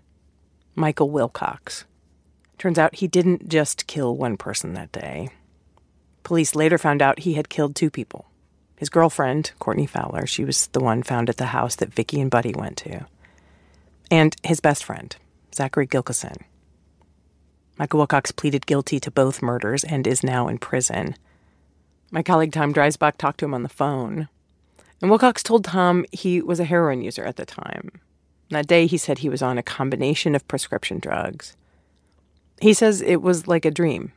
Michael 0.79 1.09
Wilcox. 1.09 1.87
Turns 2.59 2.79
out 2.79 2.97
he 2.97 3.09
didn't 3.09 3.49
just 3.49 3.87
kill 3.87 4.15
one 4.15 4.37
person 4.37 4.75
that 4.75 4.93
day. 4.93 5.31
Police 6.23 6.55
later 6.55 6.77
found 6.77 7.01
out 7.01 7.21
he 7.21 7.33
had 7.33 7.49
killed 7.49 7.75
two 7.75 7.91
people. 7.91 8.27
His 8.77 8.91
girlfriend, 8.91 9.53
Courtney 9.59 9.87
Fowler, 9.87 10.27
she 10.27 10.45
was 10.45 10.67
the 10.69 10.81
one 10.81 11.03
found 11.03 11.31
at 11.31 11.39
the 11.39 11.47
house 11.47 11.77
that 11.77 11.95
Vicky 11.95 12.21
and 12.21 12.31
Buddy 12.31 12.53
went 12.55 12.77
to. 12.79 13.07
And 14.11 14.37
his 14.43 14.61
best 14.61 14.85
friend, 14.85 15.17
Zachary 15.55 15.87
Gilkison. 15.87 16.43
Michael 17.79 17.99
Wilcox 17.99 18.31
pleaded 18.31 18.67
guilty 18.67 19.01
to 19.01 19.11
both 19.11 19.41
murders 19.41 19.83
and 19.83 20.07
is 20.07 20.23
now 20.23 20.47
in 20.47 20.59
prison. 20.59 21.17
My 22.11 22.23
colleague 22.23 22.53
Tom 22.53 22.75
Dreisbach 22.75 23.17
talked 23.17 23.41
to 23.41 23.47
him 23.47 23.55
on 23.55 23.63
the 23.63 23.71
phone. 23.71 24.29
And 25.01 25.11
Wilcox 25.11 25.43
told 25.43 25.65
Tom 25.65 26.05
he 26.13 26.43
was 26.43 26.61
a 26.61 26.65
heroin 26.65 27.01
user 27.01 27.25
at 27.25 27.37
the 27.37 27.47
time. 27.47 27.93
That 28.51 28.67
day, 28.67 28.87
he 28.87 28.99
said 28.99 29.19
he 29.19 29.29
was 29.29 29.43
on 29.43 29.59
a 29.59 29.63
combination 29.63 30.35
of 30.35 30.47
prescription 30.47 30.99
drugs. 30.99 31.57
He 32.61 32.73
says 32.73 33.03
it 33.03 33.17
was 33.23 33.47
like 33.47 33.65
a 33.65 33.71
dream, 33.71 34.13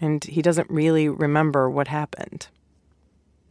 and 0.00 0.22
he 0.24 0.42
doesn't 0.42 0.70
really 0.70 1.08
remember 1.08 1.70
what 1.70 1.88
happened. 1.88 2.48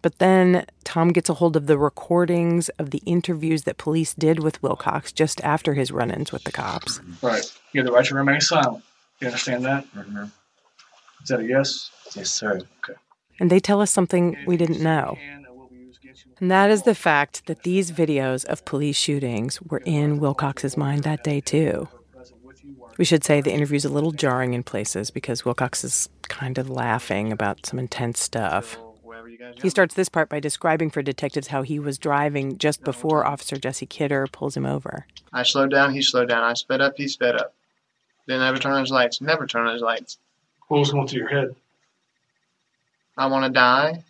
But 0.01 0.19
then 0.19 0.65
Tom 0.83 1.09
gets 1.09 1.29
a 1.29 1.33
hold 1.33 1.57
of 1.57 1.67
the 1.67 1.77
recordings 1.77 2.69
of 2.79 2.91
the 2.91 3.01
interviews 3.05 3.63
that 3.63 3.77
police 3.77 4.13
did 4.13 4.39
with 4.39 4.61
Wilcox 4.63 5.11
just 5.11 5.41
after 5.41 5.73
his 5.73 5.91
run 5.91 6.09
ins 6.09 6.31
with 6.31 6.45
the 6.45 6.51
cops. 6.51 7.01
Right. 7.21 7.43
You 7.73 7.81
have 7.81 7.85
the 7.85 7.91
right 7.91 8.05
to 8.05 8.15
remain 8.15 8.39
silent. 8.39 8.83
You 9.19 9.27
understand 9.27 9.65
that? 9.65 9.85
Mm-hmm. 9.93 10.25
Is 11.23 11.27
that 11.27 11.41
a 11.41 11.45
yes? 11.45 11.91
Yes, 12.15 12.31
sir. 12.31 12.61
Okay. 12.83 12.97
And 13.41 13.49
they 13.49 13.59
tell 13.59 13.81
us 13.81 13.91
something 13.91 14.37
we 14.45 14.55
didn't 14.55 14.81
know. 14.81 15.17
And 16.39 16.49
that 16.49 16.69
is 16.69 16.83
the 16.83 16.95
fact 16.95 17.45
that 17.47 17.63
these 17.63 17.91
videos 17.91 18.45
of 18.45 18.65
police 18.65 18.97
shootings 18.97 19.61
were 19.61 19.81
in 19.85 20.19
Wilcox's 20.19 20.77
mind 20.77 21.03
that 21.03 21.23
day, 21.23 21.41
too. 21.41 21.87
We 22.97 23.05
should 23.05 23.23
say 23.23 23.41
the 23.41 23.53
interview's 23.53 23.85
a 23.85 23.89
little 23.89 24.11
jarring 24.11 24.53
in 24.53 24.63
places 24.63 25.09
because 25.11 25.45
Wilcox 25.45 25.83
is 25.83 26.09
kind 26.23 26.57
of 26.57 26.69
laughing 26.69 27.31
about 27.31 27.65
some 27.65 27.79
intense 27.79 28.19
stuff. 28.19 28.77
He 29.61 29.69
starts 29.69 29.95
this 29.95 30.09
part 30.09 30.29
by 30.29 30.39
describing 30.39 30.89
for 30.89 31.01
detectives 31.01 31.47
how 31.47 31.61
he 31.61 31.79
was 31.79 31.97
driving 31.97 32.57
just 32.57 32.83
before 32.83 33.25
Officer 33.25 33.55
Jesse 33.55 33.85
Kidder 33.85 34.27
pulls 34.31 34.55
him 34.55 34.65
over. 34.65 35.05
I 35.31 35.43
slowed 35.43 35.71
down, 35.71 35.93
he 35.93 36.01
slowed 36.01 36.29
down. 36.29 36.43
I 36.43 36.53
sped 36.53 36.81
up, 36.81 36.93
he 36.97 37.07
sped 37.07 37.35
up. 37.35 37.53
Didn't 38.27 38.43
ever 38.43 38.59
turn 38.59 38.73
on 38.73 38.81
his 38.81 38.91
lights. 38.91 39.21
Never 39.21 39.47
turn 39.47 39.65
on 39.65 39.73
his 39.73 39.81
lights. 39.81 40.17
What 40.67 40.79
was 40.79 40.91
going 40.91 41.07
through 41.07 41.21
your 41.21 41.29
head? 41.29 41.55
I 43.17 43.25
want 43.27 43.45
to 43.45 43.51
die. 43.51 44.03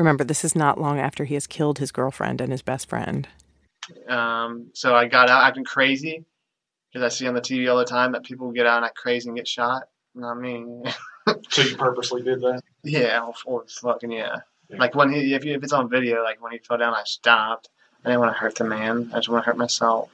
Remember, 0.00 0.24
this 0.24 0.46
is 0.46 0.56
not 0.56 0.80
long 0.80 0.98
after 0.98 1.24
he 1.24 1.34
has 1.34 1.46
killed 1.46 1.78
his 1.78 1.92
girlfriend 1.92 2.40
and 2.40 2.50
his 2.50 2.62
best 2.62 2.88
friend. 2.88 3.28
Um, 4.08 4.70
so 4.72 4.94
I 4.94 5.06
got 5.06 5.28
out 5.28 5.44
acting 5.44 5.64
crazy 5.64 6.24
because 6.90 7.04
I 7.04 7.14
see 7.14 7.28
on 7.28 7.34
the 7.34 7.42
TV 7.42 7.70
all 7.70 7.76
the 7.76 7.84
time 7.84 8.12
that 8.12 8.22
people 8.24 8.50
get 8.50 8.64
out 8.64 8.78
and 8.78 8.86
act 8.86 8.96
crazy 8.96 9.28
and 9.28 9.36
get 9.36 9.46
shot. 9.46 9.82
Not 10.14 10.40
me. 10.40 10.64
so 11.50 11.60
you 11.60 11.76
purposely 11.76 12.22
did 12.22 12.40
that? 12.40 12.62
Yeah, 12.82 13.20
or, 13.20 13.34
or 13.44 13.64
fucking 13.68 14.10
yeah. 14.10 14.38
yeah. 14.70 14.78
Like 14.78 14.94
when 14.94 15.12
he, 15.12 15.34
if, 15.34 15.44
you, 15.44 15.52
if 15.52 15.62
it's 15.62 15.74
on 15.74 15.90
video, 15.90 16.24
like 16.24 16.42
when 16.42 16.52
he 16.52 16.58
fell 16.58 16.78
down, 16.78 16.94
I 16.94 17.02
stopped. 17.04 17.68
I 18.02 18.08
didn't 18.08 18.20
want 18.20 18.34
to 18.34 18.38
hurt 18.38 18.54
the 18.54 18.64
man. 18.64 19.10
I 19.12 19.16
just 19.16 19.28
want 19.28 19.44
to 19.44 19.46
hurt 19.50 19.58
myself. 19.58 20.08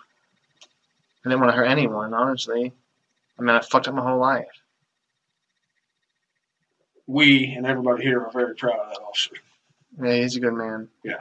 I 1.25 1.29
didn't 1.29 1.43
want 1.43 1.53
to 1.53 1.57
hurt 1.57 1.71
anyone, 1.71 2.13
honestly. 2.13 2.73
I 3.39 3.43
mean, 3.43 3.55
I 3.55 3.61
fucked 3.61 3.87
up 3.87 3.95
my 3.95 4.03
whole 4.03 4.19
life. 4.19 4.49
We 7.07 7.53
and 7.53 7.65
everybody 7.65 8.03
here 8.03 8.21
are 8.25 8.33
very 8.33 8.57
proud 8.57 8.81
of 8.81 8.89
that 8.89 9.01
officer. 9.01 9.37
Yeah, 10.03 10.15
he's 10.15 10.37
a 10.37 10.41
good 10.41 10.55
man. 10.55 10.89
Yeah. 11.03 11.21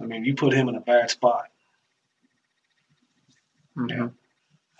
I 0.00 0.04
mean, 0.04 0.24
you 0.24 0.34
put 0.34 0.52
him 0.52 0.68
in 0.68 0.74
a 0.74 0.80
bad 0.80 1.10
spot. 1.10 1.46
Mm-hmm. 3.76 4.08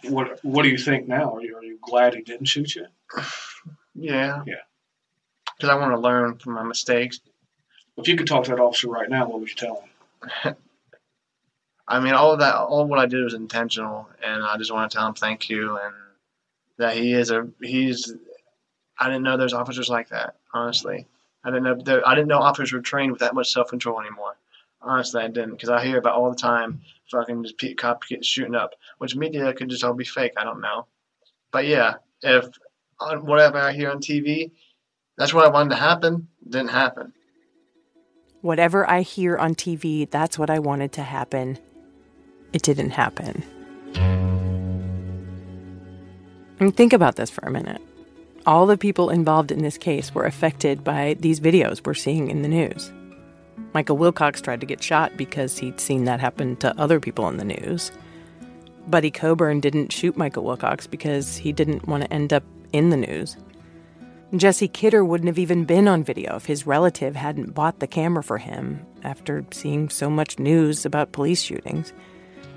Yeah. 0.02 0.10
What 0.10 0.44
What 0.44 0.62
do 0.62 0.68
you 0.68 0.78
think 0.78 1.08
now? 1.08 1.36
Are 1.36 1.42
you 1.42 1.56
Are 1.56 1.64
you 1.64 1.78
glad 1.80 2.14
he 2.14 2.22
didn't 2.22 2.46
shoot 2.46 2.74
you? 2.74 2.86
Yeah. 3.94 4.42
Yeah. 4.46 4.54
Because 5.56 5.70
I 5.70 5.76
want 5.76 5.92
to 5.92 6.00
learn 6.00 6.38
from 6.38 6.54
my 6.54 6.64
mistakes. 6.64 7.20
If 7.96 8.08
you 8.08 8.16
could 8.16 8.26
talk 8.26 8.44
to 8.44 8.50
that 8.50 8.60
officer 8.60 8.88
right 8.88 9.08
now, 9.08 9.28
what 9.28 9.40
would 9.40 9.48
you 9.48 9.54
tell 9.54 9.84
him? 10.42 10.56
I 11.86 12.00
mean, 12.00 12.14
all 12.14 12.32
of 12.32 12.40
that, 12.40 12.54
all 12.56 12.86
what 12.86 12.98
I 12.98 13.06
did 13.06 13.22
was 13.22 13.34
intentional, 13.34 14.08
and 14.22 14.42
I 14.42 14.56
just 14.56 14.72
want 14.72 14.90
to 14.90 14.96
tell 14.96 15.06
him 15.06 15.14
thank 15.14 15.50
you, 15.50 15.76
and 15.76 15.94
that 16.78 16.96
he 16.96 17.12
is 17.12 17.30
a 17.30 17.48
he's. 17.62 18.12
I 18.98 19.06
didn't 19.06 19.22
know 19.22 19.36
there's 19.36 19.52
officers 19.52 19.88
like 19.88 20.08
that. 20.08 20.36
Honestly, 20.52 21.06
I 21.44 21.50
didn't 21.50 21.64
know 21.64 21.76
there, 21.84 22.06
I 22.08 22.14
didn't 22.14 22.28
know 22.28 22.38
officers 22.38 22.72
were 22.72 22.80
trained 22.80 23.12
with 23.12 23.20
that 23.20 23.34
much 23.34 23.52
self 23.52 23.68
control 23.68 24.00
anymore. 24.00 24.36
Honestly, 24.80 25.22
I 25.22 25.28
didn't 25.28 25.52
because 25.52 25.68
I 25.68 25.84
hear 25.84 25.98
about 25.98 26.14
all 26.14 26.30
the 26.30 26.36
time 26.36 26.82
fucking 27.10 27.44
just 27.44 27.76
cops 27.76 28.08
get 28.08 28.24
shooting 28.24 28.54
up, 28.54 28.74
which 28.98 29.16
media 29.16 29.52
could 29.52 29.68
just 29.68 29.84
all 29.84 29.94
be 29.94 30.04
fake. 30.04 30.32
I 30.36 30.44
don't 30.44 30.60
know, 30.60 30.86
but 31.52 31.66
yeah, 31.66 31.94
if 32.22 32.46
on 33.00 33.26
whatever 33.26 33.58
I 33.58 33.72
hear 33.72 33.90
on 33.90 33.98
TV, 33.98 34.52
that's 35.16 35.34
what 35.34 35.44
I 35.44 35.48
wanted 35.48 35.70
to 35.70 35.76
happen. 35.76 36.28
Didn't 36.48 36.70
happen. 36.70 37.12
Whatever 38.40 38.88
I 38.88 39.02
hear 39.02 39.36
on 39.36 39.54
TV, 39.54 40.10
that's 40.10 40.38
what 40.38 40.50
I 40.50 40.58
wanted 40.58 40.92
to 40.92 41.02
happen. 41.02 41.58
It 42.52 42.62
didn't 42.62 42.90
happen. 42.90 43.42
And 46.60 46.76
think 46.76 46.92
about 46.92 47.16
this 47.16 47.30
for 47.30 47.46
a 47.46 47.50
minute. 47.50 47.80
All 48.46 48.66
the 48.66 48.76
people 48.76 49.08
involved 49.08 49.50
in 49.50 49.62
this 49.62 49.78
case 49.78 50.14
were 50.14 50.26
affected 50.26 50.84
by 50.84 51.16
these 51.18 51.40
videos 51.40 51.84
we're 51.84 51.94
seeing 51.94 52.28
in 52.28 52.42
the 52.42 52.48
news. 52.48 52.92
Michael 53.72 53.96
Wilcox 53.96 54.42
tried 54.42 54.60
to 54.60 54.66
get 54.66 54.82
shot 54.82 55.16
because 55.16 55.56
he'd 55.56 55.80
seen 55.80 56.04
that 56.04 56.20
happen 56.20 56.56
to 56.56 56.78
other 56.78 57.00
people 57.00 57.26
in 57.28 57.38
the 57.38 57.44
news. 57.44 57.90
Buddy 58.86 59.10
Coburn 59.10 59.60
didn't 59.60 59.92
shoot 59.92 60.18
Michael 60.18 60.44
Wilcox 60.44 60.86
because 60.86 61.38
he 61.38 61.52
didn't 61.52 61.88
want 61.88 62.04
to 62.04 62.12
end 62.12 62.34
up 62.34 62.44
in 62.74 62.90
the 62.90 62.98
news. 62.98 63.38
Jesse 64.36 64.68
Kidder 64.68 65.06
wouldn't 65.06 65.28
have 65.28 65.38
even 65.38 65.64
been 65.64 65.88
on 65.88 66.04
video 66.04 66.36
if 66.36 66.44
his 66.44 66.66
relative 66.66 67.16
hadn't 67.16 67.54
bought 67.54 67.78
the 67.78 67.86
camera 67.86 68.22
for 68.22 68.36
him 68.36 68.84
after 69.04 69.46
seeing 69.52 69.88
so 69.88 70.10
much 70.10 70.38
news 70.38 70.84
about 70.84 71.12
police 71.12 71.40
shootings. 71.40 71.94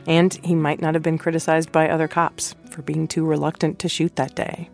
And 0.05 0.33
he 0.43 0.53
might 0.53 0.81
not 0.81 0.95
have 0.95 1.03
been 1.03 1.17
criticized 1.17 1.71
by 1.71 1.87
other 1.87 2.09
cops 2.09 2.55
for 2.71 2.81
being 2.81 3.07
too 3.07 3.25
reluctant 3.25 3.79
to 3.79 3.89
shoot 3.89 4.17
that 4.17 4.35
day. 4.35 4.69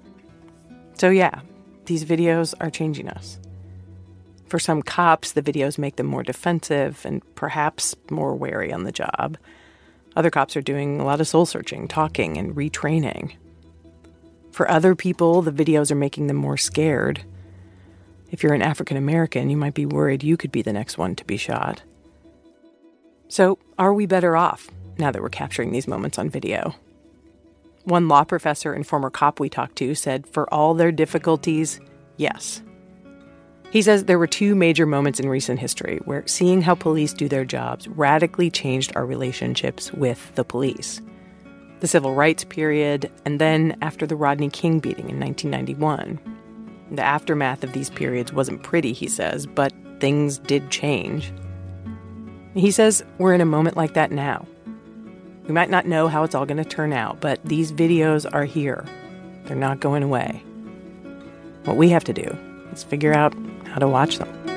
So, 1.03 1.09
yeah, 1.09 1.41
these 1.83 2.05
videos 2.05 2.53
are 2.61 2.69
changing 2.69 3.09
us. 3.09 3.37
For 4.45 4.57
some 4.57 4.81
cops, 4.81 5.33
the 5.33 5.41
videos 5.41 5.77
make 5.77 5.97
them 5.97 6.05
more 6.05 6.23
defensive 6.23 7.01
and 7.03 7.21
perhaps 7.35 7.93
more 8.09 8.33
wary 8.33 8.71
on 8.71 8.85
the 8.85 8.91
job. 8.93 9.37
Other 10.15 10.29
cops 10.29 10.55
are 10.55 10.61
doing 10.61 11.01
a 11.01 11.03
lot 11.03 11.19
of 11.19 11.27
soul 11.27 11.45
searching, 11.45 11.89
talking, 11.89 12.37
and 12.37 12.55
retraining. 12.55 13.33
For 14.53 14.71
other 14.71 14.95
people, 14.95 15.41
the 15.41 15.51
videos 15.51 15.91
are 15.91 15.95
making 15.95 16.27
them 16.27 16.37
more 16.37 16.55
scared. 16.55 17.25
If 18.31 18.41
you're 18.41 18.53
an 18.53 18.61
African 18.61 18.95
American, 18.95 19.49
you 19.49 19.57
might 19.57 19.73
be 19.73 19.85
worried 19.85 20.23
you 20.23 20.37
could 20.37 20.53
be 20.53 20.61
the 20.61 20.71
next 20.71 20.97
one 20.97 21.17
to 21.17 21.25
be 21.25 21.35
shot. 21.35 21.83
So, 23.27 23.59
are 23.77 23.93
we 23.93 24.05
better 24.05 24.37
off 24.37 24.69
now 24.97 25.11
that 25.11 25.21
we're 25.21 25.27
capturing 25.27 25.73
these 25.73 25.85
moments 25.85 26.17
on 26.17 26.29
video? 26.29 26.75
One 27.83 28.07
law 28.07 28.23
professor 28.23 28.73
and 28.73 28.85
former 28.85 29.09
cop 29.09 29.39
we 29.39 29.49
talked 29.49 29.75
to 29.77 29.95
said, 29.95 30.27
for 30.27 30.51
all 30.53 30.73
their 30.73 30.91
difficulties, 30.91 31.79
yes. 32.17 32.61
He 33.71 33.81
says 33.81 34.05
there 34.05 34.19
were 34.19 34.27
two 34.27 34.55
major 34.55 34.85
moments 34.85 35.19
in 35.19 35.27
recent 35.27 35.59
history 35.59 35.99
where 36.05 36.25
seeing 36.27 36.61
how 36.61 36.75
police 36.75 37.13
do 37.13 37.27
their 37.27 37.45
jobs 37.45 37.87
radically 37.87 38.51
changed 38.51 38.95
our 38.95 39.05
relationships 39.05 39.91
with 39.93 40.33
the 40.35 40.43
police 40.43 41.01
the 41.83 41.87
civil 41.87 42.15
rights 42.15 42.45
period, 42.45 43.11
and 43.25 43.41
then 43.41 43.77
after 43.81 44.07
the 44.07 44.15
Rodney 44.15 44.47
King 44.47 44.79
beating 44.79 45.09
in 45.09 45.19
1991. 45.19 46.17
The 46.91 47.01
aftermath 47.01 47.61
of 47.61 47.73
these 47.73 47.89
periods 47.89 48.31
wasn't 48.31 48.63
pretty, 48.63 48.93
he 48.93 49.09
says, 49.09 49.45
but 49.45 49.73
things 49.99 50.37
did 50.37 50.71
change. 50.71 51.33
He 52.53 52.71
says 52.71 53.03
we're 53.17 53.33
in 53.33 53.41
a 53.41 53.45
moment 53.45 53.75
like 53.75 53.95
that 53.95 54.13
now. 54.13 54.47
We 55.47 55.53
might 55.53 55.69
not 55.69 55.85
know 55.85 56.07
how 56.07 56.23
it's 56.23 56.35
all 56.35 56.45
going 56.45 56.63
to 56.63 56.65
turn 56.65 56.93
out, 56.93 57.19
but 57.19 57.43
these 57.43 57.71
videos 57.71 58.25
are 58.33 58.45
here. 58.45 58.85
They're 59.45 59.57
not 59.57 59.81
going 59.81 60.03
away. 60.03 60.41
What 61.65 61.75
we 61.75 61.89
have 61.89 62.05
to 62.05 62.13
do 62.13 62.37
is 62.71 62.83
figure 62.83 63.13
out 63.13 63.35
how 63.65 63.79
to 63.79 63.87
watch 63.87 64.19
them. 64.19 64.52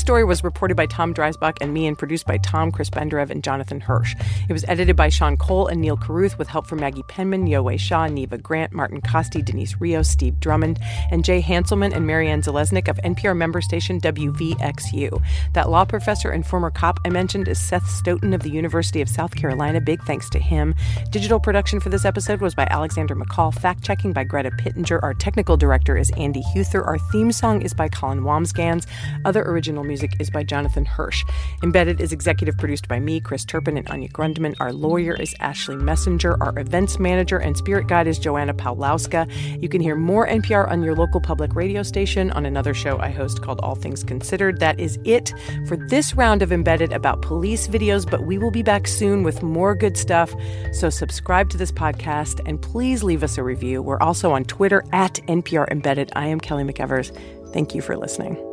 This 0.00 0.06
story 0.06 0.24
was 0.24 0.42
reported 0.42 0.78
by 0.78 0.86
Tom 0.86 1.12
Dreisbach 1.12 1.58
and 1.60 1.74
me 1.74 1.86
and 1.86 1.96
produced 1.96 2.24
by 2.24 2.38
Tom, 2.38 2.72
Chris 2.72 2.88
Benderev, 2.88 3.28
and 3.28 3.44
Jonathan 3.44 3.82
Hirsch. 3.82 4.16
It 4.48 4.52
was 4.54 4.64
edited 4.66 4.96
by 4.96 5.10
Sean 5.10 5.36
Cole 5.36 5.66
and 5.66 5.78
Neil 5.78 5.98
Carruth 5.98 6.38
with 6.38 6.48
help 6.48 6.66
from 6.66 6.80
Maggie 6.80 7.02
Penman, 7.02 7.46
Yowei 7.46 7.78
Shaw, 7.78 8.06
Neva 8.06 8.38
Grant, 8.38 8.72
Martin 8.72 9.02
Kaste, 9.02 9.44
Denise 9.44 9.78
Rios, 9.78 10.08
Steve 10.08 10.40
Drummond, 10.40 10.78
and 11.10 11.22
Jay 11.22 11.42
Hanselman 11.42 11.94
and 11.94 12.06
Marianne 12.06 12.40
Zalesnik 12.40 12.88
of 12.88 12.96
NPR 13.04 13.36
member 13.36 13.60
station 13.60 14.00
WVXU. 14.00 15.22
That 15.52 15.68
law 15.68 15.84
professor 15.84 16.30
and 16.30 16.46
former 16.46 16.70
cop 16.70 16.98
I 17.04 17.10
mentioned 17.10 17.46
is 17.46 17.60
Seth 17.60 17.86
Stoughton 17.86 18.32
of 18.32 18.42
the 18.42 18.50
University 18.50 19.02
of 19.02 19.08
South 19.10 19.36
Carolina. 19.36 19.82
Big 19.82 20.02
thanks 20.04 20.30
to 20.30 20.38
him. 20.38 20.74
Digital 21.10 21.38
production 21.38 21.78
for 21.78 21.90
this 21.90 22.06
episode 22.06 22.40
was 22.40 22.54
by 22.54 22.66
Alexander 22.70 23.14
McCall, 23.14 23.52
fact 23.52 23.84
checking 23.84 24.14
by 24.14 24.24
Greta 24.24 24.50
Pittenger. 24.50 24.98
Our 25.02 25.12
technical 25.12 25.58
director 25.58 25.98
is 25.98 26.10
Andy 26.16 26.42
Huther. 26.54 26.86
Our 26.86 26.96
theme 27.12 27.32
song 27.32 27.60
is 27.60 27.74
by 27.74 27.90
Colin 27.90 28.22
Wambsgans. 28.22 28.86
Other 29.26 29.42
Original 29.42 29.89
music 29.90 30.12
is 30.20 30.30
by 30.30 30.44
Jonathan 30.44 30.84
Hirsch. 30.84 31.24
Embedded 31.64 32.00
is 32.00 32.12
executive 32.12 32.56
produced 32.56 32.86
by 32.86 33.00
me, 33.00 33.20
Chris 33.20 33.44
Turpin, 33.44 33.76
and 33.76 33.88
Anya 33.90 34.08
Grundman. 34.08 34.54
Our 34.60 34.72
lawyer 34.72 35.14
is 35.14 35.34
Ashley 35.40 35.74
Messenger. 35.74 36.40
Our 36.40 36.56
events 36.60 37.00
manager 37.00 37.38
and 37.38 37.56
spirit 37.56 37.88
guide 37.88 38.06
is 38.06 38.18
Joanna 38.18 38.54
Pawlowska. 38.54 39.26
You 39.60 39.68
can 39.68 39.80
hear 39.80 39.96
more 39.96 40.28
NPR 40.28 40.70
on 40.70 40.82
your 40.84 40.94
local 40.94 41.20
public 41.20 41.56
radio 41.56 41.82
station 41.82 42.30
on 42.30 42.46
another 42.46 42.72
show 42.72 42.98
I 43.00 43.10
host 43.10 43.42
called 43.42 43.58
All 43.64 43.74
Things 43.74 44.04
Considered. 44.04 44.60
That 44.60 44.78
is 44.78 44.96
it 45.04 45.34
for 45.66 45.76
this 45.76 46.14
round 46.14 46.42
of 46.42 46.52
Embedded 46.52 46.92
about 46.92 47.20
police 47.20 47.66
videos, 47.66 48.08
but 48.08 48.26
we 48.26 48.38
will 48.38 48.52
be 48.52 48.62
back 48.62 48.86
soon 48.86 49.24
with 49.24 49.42
more 49.42 49.74
good 49.74 49.96
stuff. 49.96 50.32
So 50.72 50.88
subscribe 50.88 51.50
to 51.50 51.56
this 51.56 51.72
podcast 51.72 52.40
and 52.46 52.62
please 52.62 53.02
leave 53.02 53.24
us 53.24 53.38
a 53.38 53.42
review. 53.42 53.82
We're 53.82 54.00
also 54.00 54.30
on 54.30 54.44
Twitter 54.44 54.84
at 54.92 55.14
NPR 55.26 55.68
Embedded. 55.68 56.12
I 56.14 56.26
am 56.26 56.38
Kelly 56.38 56.62
McEvers. 56.62 57.10
Thank 57.52 57.74
you 57.74 57.82
for 57.82 57.96
listening. 57.96 58.49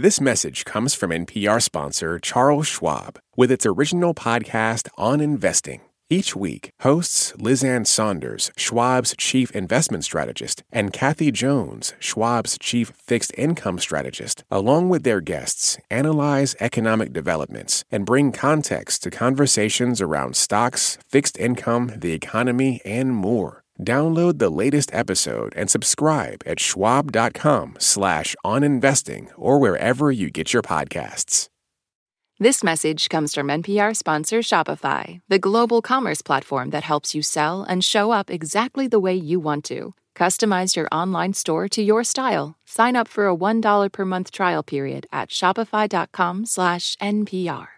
This 0.00 0.20
message 0.20 0.64
comes 0.64 0.94
from 0.94 1.10
NPR 1.10 1.60
sponsor 1.60 2.20
Charles 2.20 2.68
Schwab 2.68 3.18
with 3.36 3.50
its 3.50 3.66
original 3.66 4.14
podcast 4.14 4.88
on 4.96 5.20
investing. 5.20 5.80
Each 6.08 6.36
week, 6.36 6.70
hosts 6.82 7.34
Liz 7.36 7.64
Ann 7.64 7.84
Sonders, 7.84 8.52
Schwab's 8.56 9.16
chief 9.18 9.50
investment 9.50 10.04
strategist, 10.04 10.62
and 10.70 10.92
Kathy 10.92 11.32
Jones, 11.32 11.94
Schwab's 11.98 12.56
chief 12.60 12.92
fixed 12.96 13.32
income 13.36 13.80
strategist, 13.80 14.44
along 14.52 14.88
with 14.88 15.02
their 15.02 15.20
guests, 15.20 15.78
analyze 15.90 16.54
economic 16.60 17.12
developments 17.12 17.84
and 17.90 18.06
bring 18.06 18.30
context 18.30 19.02
to 19.02 19.10
conversations 19.10 20.00
around 20.00 20.36
stocks, 20.36 20.96
fixed 21.08 21.36
income, 21.38 21.90
the 21.96 22.12
economy, 22.12 22.80
and 22.84 23.16
more. 23.16 23.64
Download 23.84 24.38
the 24.38 24.50
latest 24.50 24.92
episode 24.94 25.52
and 25.56 25.68
subscribe 25.70 26.42
at 26.46 26.60
schwab.com 26.60 27.76
slash 27.78 28.34
oninvesting 28.44 29.30
or 29.36 29.58
wherever 29.58 30.10
you 30.10 30.30
get 30.30 30.52
your 30.52 30.62
podcasts. 30.62 31.48
This 32.40 32.62
message 32.62 33.08
comes 33.08 33.34
from 33.34 33.48
NPR 33.48 33.96
sponsor 33.96 34.38
Shopify, 34.38 35.18
the 35.28 35.40
global 35.40 35.82
commerce 35.82 36.22
platform 36.22 36.70
that 36.70 36.84
helps 36.84 37.12
you 37.12 37.20
sell 37.20 37.64
and 37.64 37.84
show 37.84 38.12
up 38.12 38.30
exactly 38.30 38.86
the 38.86 39.00
way 39.00 39.14
you 39.14 39.40
want 39.40 39.64
to. 39.64 39.92
Customize 40.14 40.76
your 40.76 40.86
online 40.92 41.32
store 41.32 41.66
to 41.68 41.82
your 41.82 42.04
style. 42.04 42.54
Sign 42.64 42.94
up 42.94 43.08
for 43.08 43.26
a 43.26 43.34
$1 43.34 43.92
per 43.92 44.04
month 44.04 44.30
trial 44.30 44.62
period 44.62 45.08
at 45.10 45.30
shopify.com 45.30 46.46
slash 46.46 46.94
NPR. 46.96 47.77